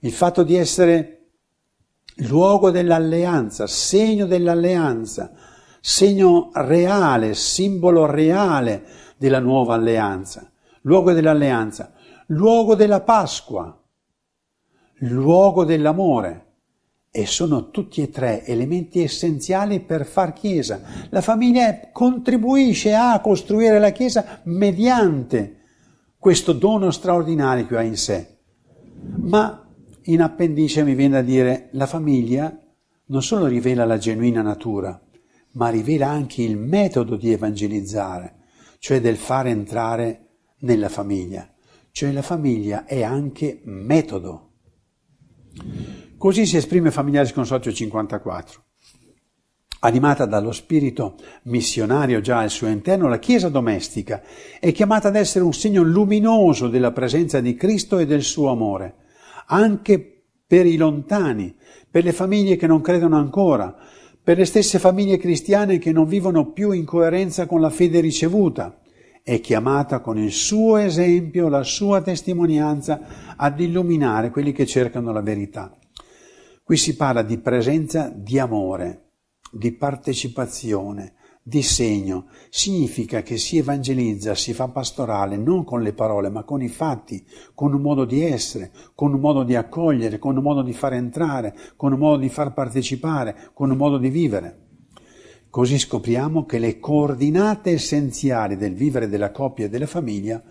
il 0.00 0.12
fatto 0.12 0.42
di 0.42 0.56
essere 0.56 1.26
luogo 2.26 2.72
dell'alleanza, 2.72 3.68
segno 3.68 4.26
dell'alleanza, 4.26 5.32
segno 5.80 6.50
reale, 6.52 7.34
simbolo 7.34 8.06
reale 8.06 9.06
della 9.18 9.40
nuova 9.40 9.74
alleanza, 9.74 10.50
luogo 10.82 11.12
dell'alleanza, 11.12 11.92
luogo 12.28 12.74
della 12.74 13.00
Pasqua, 13.00 13.76
luogo 15.00 15.64
dell'amore. 15.64 16.44
E 17.10 17.26
sono 17.26 17.70
tutti 17.70 18.02
e 18.02 18.10
tre 18.10 18.44
elementi 18.44 19.02
essenziali 19.02 19.80
per 19.80 20.04
far 20.04 20.34
Chiesa. 20.34 20.82
La 21.08 21.22
famiglia 21.22 21.90
contribuisce 21.90 22.94
a 22.94 23.18
costruire 23.20 23.78
la 23.78 23.90
Chiesa 23.90 24.40
mediante 24.44 25.56
questo 26.18 26.52
dono 26.52 26.90
straordinario 26.90 27.66
che 27.66 27.76
ha 27.76 27.82
in 27.82 27.96
sé. 27.96 28.36
Ma 29.22 29.66
in 30.02 30.22
appendice 30.22 30.84
mi 30.84 30.94
viene 30.94 31.14
da 31.14 31.22
dire 31.22 31.70
la 31.72 31.86
famiglia 31.86 32.56
non 33.06 33.22
solo 33.22 33.46
rivela 33.46 33.86
la 33.86 33.98
genuina 33.98 34.42
natura, 34.42 35.00
ma 35.52 35.70
rivela 35.70 36.08
anche 36.08 36.42
il 36.42 36.58
metodo 36.58 37.16
di 37.16 37.32
evangelizzare 37.32 38.37
cioè 38.78 39.00
del 39.00 39.16
fare 39.16 39.50
entrare 39.50 40.28
nella 40.60 40.88
famiglia. 40.88 41.48
Cioè 41.90 42.12
la 42.12 42.22
famiglia 42.22 42.84
è 42.84 43.02
anche 43.02 43.60
metodo. 43.64 44.52
Così 46.16 46.46
si 46.46 46.56
esprime 46.56 46.90
Familiaris 46.90 47.32
Consorzio 47.32 47.72
54. 47.72 48.64
Animata 49.80 50.26
dallo 50.26 50.50
spirito 50.50 51.14
missionario 51.44 52.20
già 52.20 52.38
al 52.38 52.50
suo 52.50 52.66
interno, 52.66 53.08
la 53.08 53.20
Chiesa 53.20 53.48
domestica 53.48 54.22
è 54.58 54.72
chiamata 54.72 55.06
ad 55.06 55.14
essere 55.14 55.44
un 55.44 55.52
segno 55.52 55.82
luminoso 55.82 56.68
della 56.68 56.90
presenza 56.90 57.38
di 57.38 57.54
Cristo 57.54 57.98
e 57.98 58.06
del 58.06 58.22
suo 58.22 58.50
amore, 58.50 58.96
anche 59.46 60.24
per 60.44 60.66
i 60.66 60.76
lontani, 60.76 61.54
per 61.88 62.02
le 62.02 62.12
famiglie 62.12 62.56
che 62.56 62.66
non 62.66 62.80
credono 62.80 63.16
ancora, 63.16 63.76
per 64.28 64.36
le 64.36 64.44
stesse 64.44 64.78
famiglie 64.78 65.16
cristiane 65.16 65.78
che 65.78 65.90
non 65.90 66.06
vivono 66.06 66.52
più 66.52 66.72
in 66.72 66.84
coerenza 66.84 67.46
con 67.46 67.62
la 67.62 67.70
fede 67.70 68.00
ricevuta. 68.00 68.78
È 69.22 69.40
chiamata 69.40 70.00
con 70.00 70.18
il 70.18 70.32
suo 70.32 70.76
esempio, 70.76 71.48
la 71.48 71.62
sua 71.62 72.02
testimonianza 72.02 73.34
ad 73.38 73.58
illuminare 73.58 74.28
quelli 74.28 74.52
che 74.52 74.66
cercano 74.66 75.12
la 75.12 75.22
verità. 75.22 75.74
Qui 76.62 76.76
si 76.76 76.94
parla 76.94 77.22
di 77.22 77.38
presenza 77.38 78.12
di 78.14 78.38
amore 78.38 79.12
di 79.50 79.72
partecipazione, 79.72 81.14
di 81.48 81.62
segno, 81.62 82.26
significa 82.50 83.22
che 83.22 83.38
si 83.38 83.56
evangelizza, 83.56 84.34
si 84.34 84.52
fa 84.52 84.68
pastorale 84.68 85.38
non 85.38 85.64
con 85.64 85.80
le 85.80 85.94
parole, 85.94 86.28
ma 86.28 86.44
con 86.44 86.60
i 86.60 86.68
fatti, 86.68 87.24
con 87.54 87.72
un 87.72 87.80
modo 87.80 88.04
di 88.04 88.22
essere, 88.22 88.70
con 88.94 89.14
un 89.14 89.20
modo 89.20 89.44
di 89.44 89.54
accogliere, 89.54 90.18
con 90.18 90.36
un 90.36 90.42
modo 90.42 90.60
di 90.60 90.74
far 90.74 90.92
entrare, 90.92 91.56
con 91.74 91.94
un 91.94 92.00
modo 92.00 92.18
di 92.18 92.28
far 92.28 92.52
partecipare, 92.52 93.50
con 93.54 93.70
un 93.70 93.78
modo 93.78 93.96
di 93.96 94.10
vivere. 94.10 94.66
Così 95.48 95.78
scopriamo 95.78 96.44
che 96.44 96.58
le 96.58 96.78
coordinate 96.78 97.70
essenziali 97.70 98.58
del 98.58 98.74
vivere 98.74 99.08
della 99.08 99.30
coppia 99.30 99.64
e 99.64 99.68
della 99.70 99.86
famiglia 99.86 100.42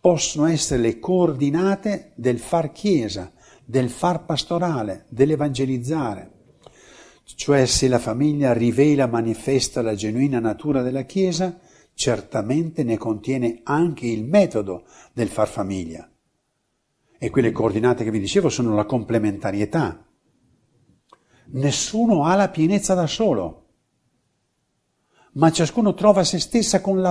possono 0.00 0.46
essere 0.46 0.80
le 0.80 0.98
coordinate 0.98 2.12
del 2.14 2.38
far 2.38 2.72
chiesa, 2.72 3.30
del 3.66 3.90
far 3.90 4.24
pastorale, 4.24 5.04
dell'evangelizzare. 5.10 6.37
Cioè 7.34 7.66
se 7.66 7.88
la 7.88 7.98
famiglia 7.98 8.52
rivela 8.52 9.06
manifesta 9.06 9.82
la 9.82 9.94
genuina 9.94 10.40
natura 10.40 10.82
della 10.82 11.02
Chiesa, 11.02 11.58
certamente 11.94 12.82
ne 12.84 12.96
contiene 12.96 13.60
anche 13.64 14.06
il 14.06 14.24
metodo 14.24 14.86
del 15.12 15.28
far 15.28 15.48
famiglia. 15.48 16.10
E 17.18 17.30
quelle 17.30 17.52
coordinate 17.52 18.04
che 18.04 18.10
vi 18.10 18.20
dicevo 18.20 18.48
sono 18.48 18.74
la 18.74 18.84
complementarietà. 18.84 20.06
Nessuno 21.50 22.24
ha 22.24 22.34
la 22.34 22.48
pienezza 22.48 22.94
da 22.94 23.06
solo 23.06 23.67
ma 25.38 25.52
ciascuno 25.52 25.94
trova 25.94 26.24
se, 26.24 26.38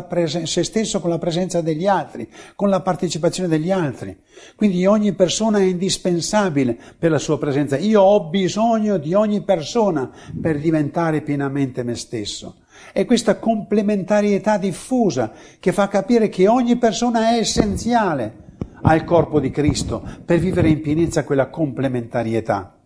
presen- 0.07 0.45
se, 0.45 0.63
stesso 0.63 0.99
con 0.99 1.09
la 1.09 1.17
presenza 1.17 1.61
degli 1.61 1.87
altri, 1.87 2.29
con 2.55 2.69
la 2.69 2.81
partecipazione 2.81 3.47
degli 3.47 3.71
altri. 3.71 4.17
Quindi 4.55 4.85
ogni 4.85 5.13
persona 5.13 5.59
è 5.59 5.63
indispensabile 5.63 6.77
per 6.99 7.09
la 7.09 7.19
sua 7.19 7.37
presenza. 7.37 7.77
Io 7.77 8.01
ho 8.01 8.29
bisogno 8.29 8.97
di 8.97 9.13
ogni 9.13 9.41
persona 9.41 10.11
per 10.39 10.59
diventare 10.59 11.21
pienamente 11.21 11.83
me 11.83 11.95
stesso. 11.95 12.63
È 12.91 13.05
questa 13.05 13.37
complementarietà 13.37 14.57
diffusa 14.57 15.31
che 15.59 15.71
fa 15.71 15.87
capire 15.87 16.27
che 16.27 16.49
ogni 16.49 16.75
persona 16.75 17.29
è 17.29 17.37
essenziale 17.37 18.45
al 18.81 19.05
corpo 19.05 19.39
di 19.39 19.51
Cristo 19.51 20.03
per 20.25 20.39
vivere 20.39 20.67
in 20.67 20.81
pienezza 20.81 21.23
quella 21.23 21.47
complementarietà. 21.49 22.77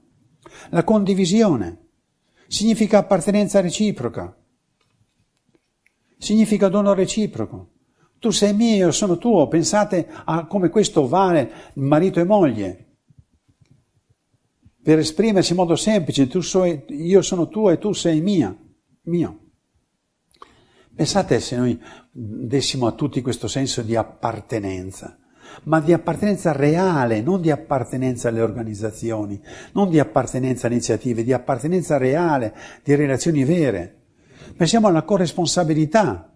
La 0.69 0.83
condivisione 0.83 1.79
significa 2.47 2.99
appartenenza 2.99 3.59
reciproca 3.59 4.35
significa 6.21 6.69
dono 6.69 6.93
reciproco. 6.93 7.71
Tu 8.19 8.29
sei 8.29 8.53
mio, 8.53 8.85
io 8.85 8.91
sono 8.91 9.17
tuo. 9.17 9.47
Pensate 9.47 10.07
a 10.25 10.45
come 10.45 10.69
questo 10.69 11.07
vale 11.07 11.51
marito 11.73 12.19
e 12.19 12.23
moglie. 12.23 12.85
Per 14.83 14.99
esprimersi 14.99 15.51
in 15.51 15.57
modo 15.57 15.75
semplice, 15.75 16.29
sei, 16.41 16.85
io 16.89 17.21
sono 17.23 17.47
tuo 17.47 17.71
e 17.71 17.79
tu 17.79 17.91
sei 17.93 18.21
mia, 18.21 18.55
mio. 19.03 19.39
Pensate 20.93 21.39
se 21.39 21.55
noi 21.57 21.81
dessimo 22.11 22.85
a 22.85 22.91
tutti 22.91 23.21
questo 23.21 23.47
senso 23.47 23.81
di 23.81 23.95
appartenenza, 23.95 25.17
ma 25.63 25.79
di 25.79 25.93
appartenenza 25.93 26.51
reale, 26.51 27.21
non 27.21 27.41
di 27.41 27.49
appartenenza 27.49 28.29
alle 28.29 28.41
organizzazioni, 28.41 29.41
non 29.73 29.89
di 29.89 29.97
appartenenza 29.97 30.67
a 30.67 30.71
iniziative, 30.71 31.23
di 31.23 31.33
appartenenza 31.33 31.97
reale, 31.97 32.53
di 32.83 32.93
relazioni 32.93 33.43
vere. 33.43 34.00
Pensiamo 34.55 34.87
alla 34.87 35.03
corresponsabilità. 35.03 36.27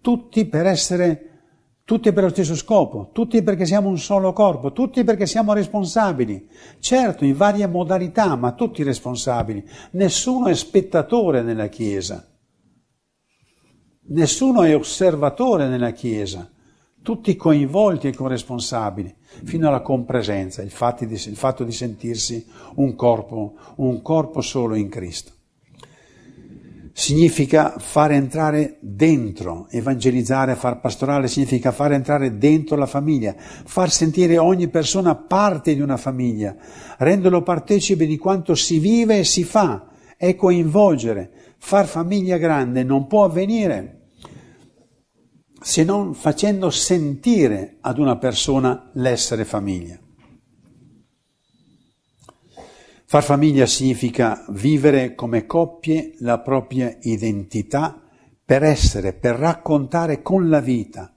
Tutti 0.00 0.46
per 0.46 0.66
essere, 0.66 1.40
tutti 1.84 2.12
per 2.12 2.24
lo 2.24 2.28
stesso 2.30 2.54
scopo, 2.54 3.10
tutti 3.12 3.42
perché 3.42 3.66
siamo 3.66 3.88
un 3.88 3.98
solo 3.98 4.32
corpo, 4.32 4.72
tutti 4.72 5.04
perché 5.04 5.26
siamo 5.26 5.52
responsabili. 5.52 6.48
Certo, 6.78 7.24
in 7.24 7.36
varie 7.36 7.66
modalità, 7.66 8.36
ma 8.36 8.52
tutti 8.52 8.82
responsabili. 8.82 9.64
Nessuno 9.92 10.46
è 10.48 10.54
spettatore 10.54 11.42
nella 11.42 11.68
Chiesa. 11.68 12.26
Nessuno 14.10 14.62
è 14.62 14.74
osservatore 14.74 15.68
nella 15.68 15.90
Chiesa 15.90 16.50
tutti 17.00 17.36
coinvolti 17.36 18.08
e 18.08 18.14
corresponsabili, 18.14 19.14
fino 19.44 19.68
alla 19.68 19.80
compresenza, 19.80 20.60
il 20.60 20.70
fatto 20.70 21.06
di, 21.06 21.14
il 21.14 21.36
fatto 21.36 21.64
di 21.64 21.72
sentirsi 21.72 22.44
un 22.74 22.94
corpo, 22.96 23.54
un 23.76 24.02
corpo 24.02 24.42
solo 24.42 24.74
in 24.74 24.90
Cristo 24.90 25.37
significa 26.98 27.76
fare 27.78 28.16
entrare 28.16 28.76
dentro, 28.80 29.68
evangelizzare, 29.70 30.56
far 30.56 30.80
pastorale 30.80 31.28
significa 31.28 31.70
fare 31.70 31.94
entrare 31.94 32.38
dentro 32.38 32.74
la 32.74 32.86
famiglia, 32.86 33.36
far 33.38 33.88
sentire 33.88 34.36
ogni 34.36 34.66
persona 34.66 35.14
parte 35.14 35.76
di 35.76 35.80
una 35.80 35.96
famiglia, 35.96 36.56
renderlo 36.98 37.44
partecipe 37.44 38.04
di 38.04 38.18
quanto 38.18 38.56
si 38.56 38.80
vive 38.80 39.20
e 39.20 39.24
si 39.24 39.44
fa, 39.44 39.90
è 40.16 40.34
coinvolgere. 40.34 41.30
Far 41.58 41.86
famiglia 41.86 42.36
grande 42.36 42.82
non 42.82 43.06
può 43.06 43.22
avvenire 43.22 44.08
se 45.60 45.84
non 45.84 46.14
facendo 46.14 46.68
sentire 46.68 47.76
ad 47.80 47.98
una 47.98 48.16
persona 48.16 48.90
l'essere 48.94 49.44
famiglia. 49.44 49.96
Far 53.10 53.22
famiglia 53.22 53.64
significa 53.64 54.44
vivere 54.50 55.14
come 55.14 55.46
coppie 55.46 56.12
la 56.18 56.40
propria 56.40 56.94
identità 57.00 58.02
per 58.44 58.62
essere, 58.62 59.14
per 59.14 59.36
raccontare 59.36 60.20
con 60.20 60.50
la 60.50 60.60
vita, 60.60 61.10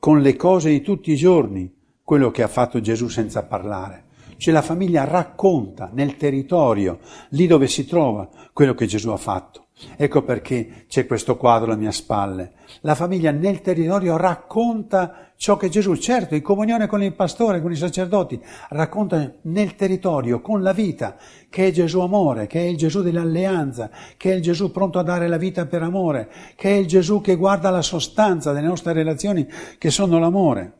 con 0.00 0.22
le 0.22 0.34
cose 0.34 0.70
di 0.70 0.80
tutti 0.80 1.12
i 1.12 1.16
giorni, 1.16 1.72
quello 2.02 2.32
che 2.32 2.42
ha 2.42 2.48
fatto 2.48 2.80
Gesù 2.80 3.06
senza 3.06 3.44
parlare. 3.44 4.06
Cioè 4.38 4.52
la 4.52 4.60
famiglia 4.60 5.04
racconta 5.04 5.88
nel 5.92 6.16
territorio, 6.16 6.98
lì 7.28 7.46
dove 7.46 7.68
si 7.68 7.86
trova, 7.86 8.28
quello 8.52 8.74
che 8.74 8.86
Gesù 8.86 9.10
ha 9.10 9.16
fatto. 9.16 9.59
Ecco 9.96 10.22
perché 10.22 10.84
c'è 10.88 11.06
questo 11.06 11.36
quadro 11.36 11.72
alle 11.72 11.80
mie 11.80 11.92
spalle. 11.92 12.52
La 12.82 12.94
famiglia 12.94 13.30
nel 13.30 13.60
territorio 13.60 14.16
racconta 14.16 15.32
ciò 15.36 15.56
che 15.56 15.68
Gesù, 15.68 15.94
certo, 15.96 16.34
in 16.34 16.42
comunione 16.42 16.86
con 16.86 17.02
il 17.02 17.14
pastore, 17.14 17.62
con 17.62 17.72
i 17.72 17.76
sacerdoti, 17.76 18.40
racconta 18.70 19.32
nel 19.42 19.74
territorio, 19.74 20.40
con 20.40 20.62
la 20.62 20.72
vita, 20.72 21.16
che 21.48 21.68
è 21.68 21.70
Gesù 21.70 22.00
amore, 22.00 22.46
che 22.46 22.60
è 22.60 22.64
il 22.64 22.76
Gesù 22.76 23.02
dell'alleanza, 23.02 23.90
che 24.16 24.32
è 24.32 24.34
il 24.34 24.42
Gesù 24.42 24.70
pronto 24.70 24.98
a 24.98 25.02
dare 25.02 25.28
la 25.28 25.38
vita 25.38 25.66
per 25.66 25.82
amore, 25.82 26.30
che 26.56 26.70
è 26.70 26.74
il 26.74 26.86
Gesù 26.86 27.20
che 27.20 27.36
guarda 27.36 27.70
la 27.70 27.82
sostanza 27.82 28.52
delle 28.52 28.66
nostre 28.66 28.92
relazioni, 28.92 29.46
che 29.78 29.90
sono 29.90 30.18
l'amore. 30.18 30.79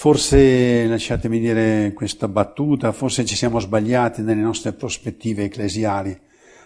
Forse, 0.00 0.86
lasciatemi 0.86 1.38
dire 1.38 1.92
questa 1.92 2.26
battuta, 2.26 2.90
forse 2.90 3.26
ci 3.26 3.36
siamo 3.36 3.58
sbagliati 3.58 4.22
nelle 4.22 4.40
nostre 4.40 4.72
prospettive 4.72 5.44
ecclesiali, 5.44 6.18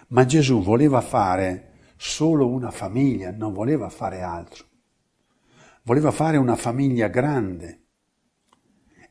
ma 0.07 0.23
Gesù 0.23 0.63
voleva 0.63 1.01
fare 1.01 1.73
solo 1.97 2.47
una 2.47 2.71
famiglia, 2.71 3.31
non 3.31 3.51
voleva 3.51 3.89
fare 3.89 4.21
altro. 4.21 4.63
Voleva 5.83 6.11
fare 6.11 6.37
una 6.37 6.55
famiglia 6.55 7.09
grande 7.09 7.84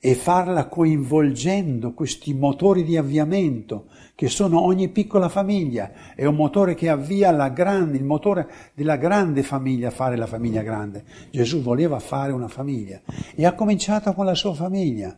e 0.06 0.14
farla 0.14 0.66
coinvolgendo 0.66 1.94
questi 1.94 2.34
motori 2.34 2.84
di 2.84 2.98
avviamento 2.98 3.86
che 4.14 4.28
sono 4.28 4.60
ogni 4.60 4.90
piccola 4.90 5.30
famiglia, 5.30 5.92
è 6.14 6.26
un 6.26 6.34
motore 6.34 6.74
che 6.74 6.90
avvia 6.90 7.30
la 7.30 7.48
grande, 7.48 7.96
il 7.96 8.04
motore 8.04 8.46
della 8.74 8.96
grande 8.96 9.42
famiglia 9.42 9.88
a 9.88 9.92
fare 9.92 10.18
la 10.18 10.26
famiglia 10.26 10.60
grande. 10.60 11.06
Gesù 11.30 11.62
voleva 11.62 11.98
fare 12.00 12.32
una 12.32 12.48
famiglia 12.48 13.00
e 13.34 13.46
ha 13.46 13.54
cominciato 13.54 14.12
con 14.12 14.26
la 14.26 14.34
sua 14.34 14.52
famiglia, 14.52 15.16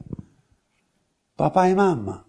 papà 1.34 1.66
e 1.66 1.74
mamma, 1.74 2.24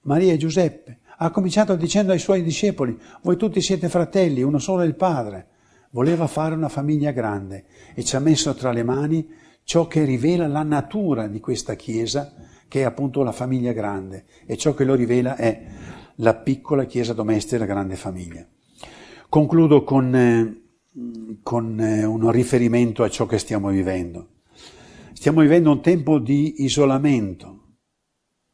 Maria 0.00 0.32
e 0.32 0.36
Giuseppe. 0.36 0.98
Ha 1.18 1.30
cominciato 1.30 1.76
dicendo 1.76 2.10
ai 2.10 2.18
suoi 2.18 2.42
discepoli, 2.42 2.98
voi 3.22 3.36
tutti 3.36 3.60
siete 3.60 3.88
fratelli, 3.88 4.42
uno 4.42 4.58
solo 4.58 4.82
è 4.82 4.84
il 4.84 4.96
Padre. 4.96 5.46
Voleva 5.90 6.26
fare 6.26 6.56
una 6.56 6.68
famiglia 6.68 7.12
grande 7.12 7.66
e 7.94 8.02
ci 8.02 8.16
ha 8.16 8.18
messo 8.18 8.52
tra 8.54 8.72
le 8.72 8.82
mani 8.82 9.42
ciò 9.64 9.86
che 9.86 10.04
rivela 10.04 10.46
la 10.46 10.62
natura 10.62 11.26
di 11.26 11.40
questa 11.40 11.74
Chiesa, 11.74 12.34
che 12.68 12.80
è 12.80 12.84
appunto 12.84 13.22
la 13.22 13.32
famiglia 13.32 13.72
grande, 13.72 14.26
e 14.46 14.56
ciò 14.56 14.74
che 14.74 14.84
lo 14.84 14.94
rivela 14.94 15.36
è 15.36 15.66
la 16.16 16.34
piccola 16.34 16.84
chiesa 16.84 17.12
domestica 17.12 17.56
e 17.56 17.58
la 17.58 17.66
grande 17.66 17.96
famiglia. 17.96 18.46
Concludo 19.28 19.82
con, 19.82 20.14
eh, 20.14 20.62
con 21.42 21.80
eh, 21.80 22.04
un 22.04 22.30
riferimento 22.30 23.02
a 23.02 23.08
ciò 23.08 23.26
che 23.26 23.38
stiamo 23.38 23.70
vivendo. 23.70 24.28
Stiamo 25.12 25.40
vivendo 25.40 25.70
un 25.70 25.80
tempo 25.80 26.18
di 26.18 26.62
isolamento, 26.64 27.63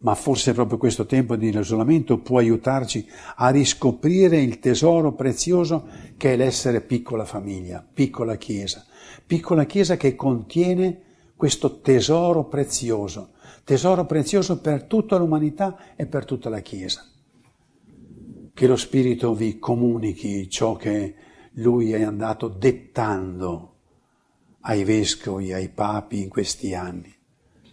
ma 0.02 0.14
forse 0.14 0.54
proprio 0.54 0.78
questo 0.78 1.04
tempo 1.04 1.36
di 1.36 1.48
isolamento 1.48 2.18
può 2.18 2.38
aiutarci 2.38 3.06
a 3.36 3.50
riscoprire 3.50 4.40
il 4.40 4.58
tesoro 4.58 5.12
prezioso 5.12 5.88
che 6.16 6.32
è 6.32 6.36
l'essere 6.36 6.80
piccola 6.80 7.24
famiglia, 7.24 7.86
piccola 7.92 8.36
chiesa, 8.36 8.86
piccola 9.26 9.64
chiesa 9.64 9.96
che 9.96 10.16
contiene 10.16 11.02
questo 11.36 11.80
tesoro 11.80 12.44
prezioso, 12.44 13.32
tesoro 13.64 14.06
prezioso 14.06 14.60
per 14.60 14.84
tutta 14.84 15.16
l'umanità 15.16 15.94
e 15.96 16.06
per 16.06 16.24
tutta 16.24 16.48
la 16.48 16.60
chiesa. 16.60 17.04
Che 18.52 18.66
lo 18.66 18.76
Spirito 18.76 19.34
vi 19.34 19.58
comunichi 19.58 20.48
ciò 20.48 20.76
che 20.76 21.14
Lui 21.54 21.92
è 21.92 22.02
andato 22.02 22.48
dettando 22.48 23.74
ai 24.60 24.84
vescovi, 24.84 25.52
ai 25.52 25.68
papi 25.68 26.22
in 26.22 26.28
questi 26.28 26.74
anni 26.74 27.18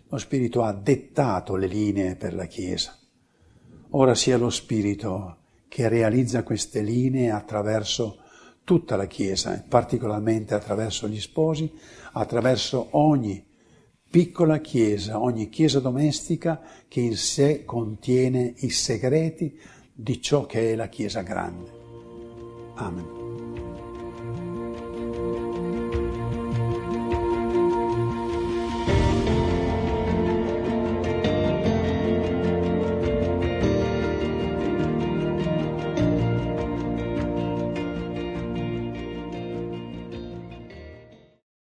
lo 0.10 0.18
Spirito 0.18 0.64
ha 0.64 0.74
dettato 0.74 1.55
le 1.55 1.68
linee 1.68 2.16
per 2.16 2.34
la 2.34 2.45
Chiesa. 2.45 2.97
Ora 3.91 4.16
sia 4.16 4.38
lo 4.38 4.49
Spirito 4.49 5.38
che 5.68 5.89
realizza 5.89 6.43
queste 6.43 6.82
linee 6.82 7.30
attraverso 7.30 8.20
tutta 8.64 8.95
la 8.95 9.05
Chiesa, 9.05 9.64
particolarmente 9.68 10.53
attraverso 10.53 11.08
gli 11.08 11.20
sposi, 11.20 11.72
attraverso 12.14 12.89
ogni 12.91 13.45
piccola 14.10 14.60
Chiesa, 14.60 15.20
ogni 15.22 15.49
Chiesa 15.49 15.80
domestica 15.80 16.62
che 16.88 17.01
in 17.01 17.18
sé 17.18 17.64
contiene 17.66 18.53
i 18.58 18.70
segreti 18.70 19.58
di 19.93 20.22
ciò 20.22 20.45
che 20.45 20.72
è 20.72 20.76
la 20.76 20.88
Chiesa 20.88 21.22
grande. 21.22 21.72
Amen. 22.76 23.16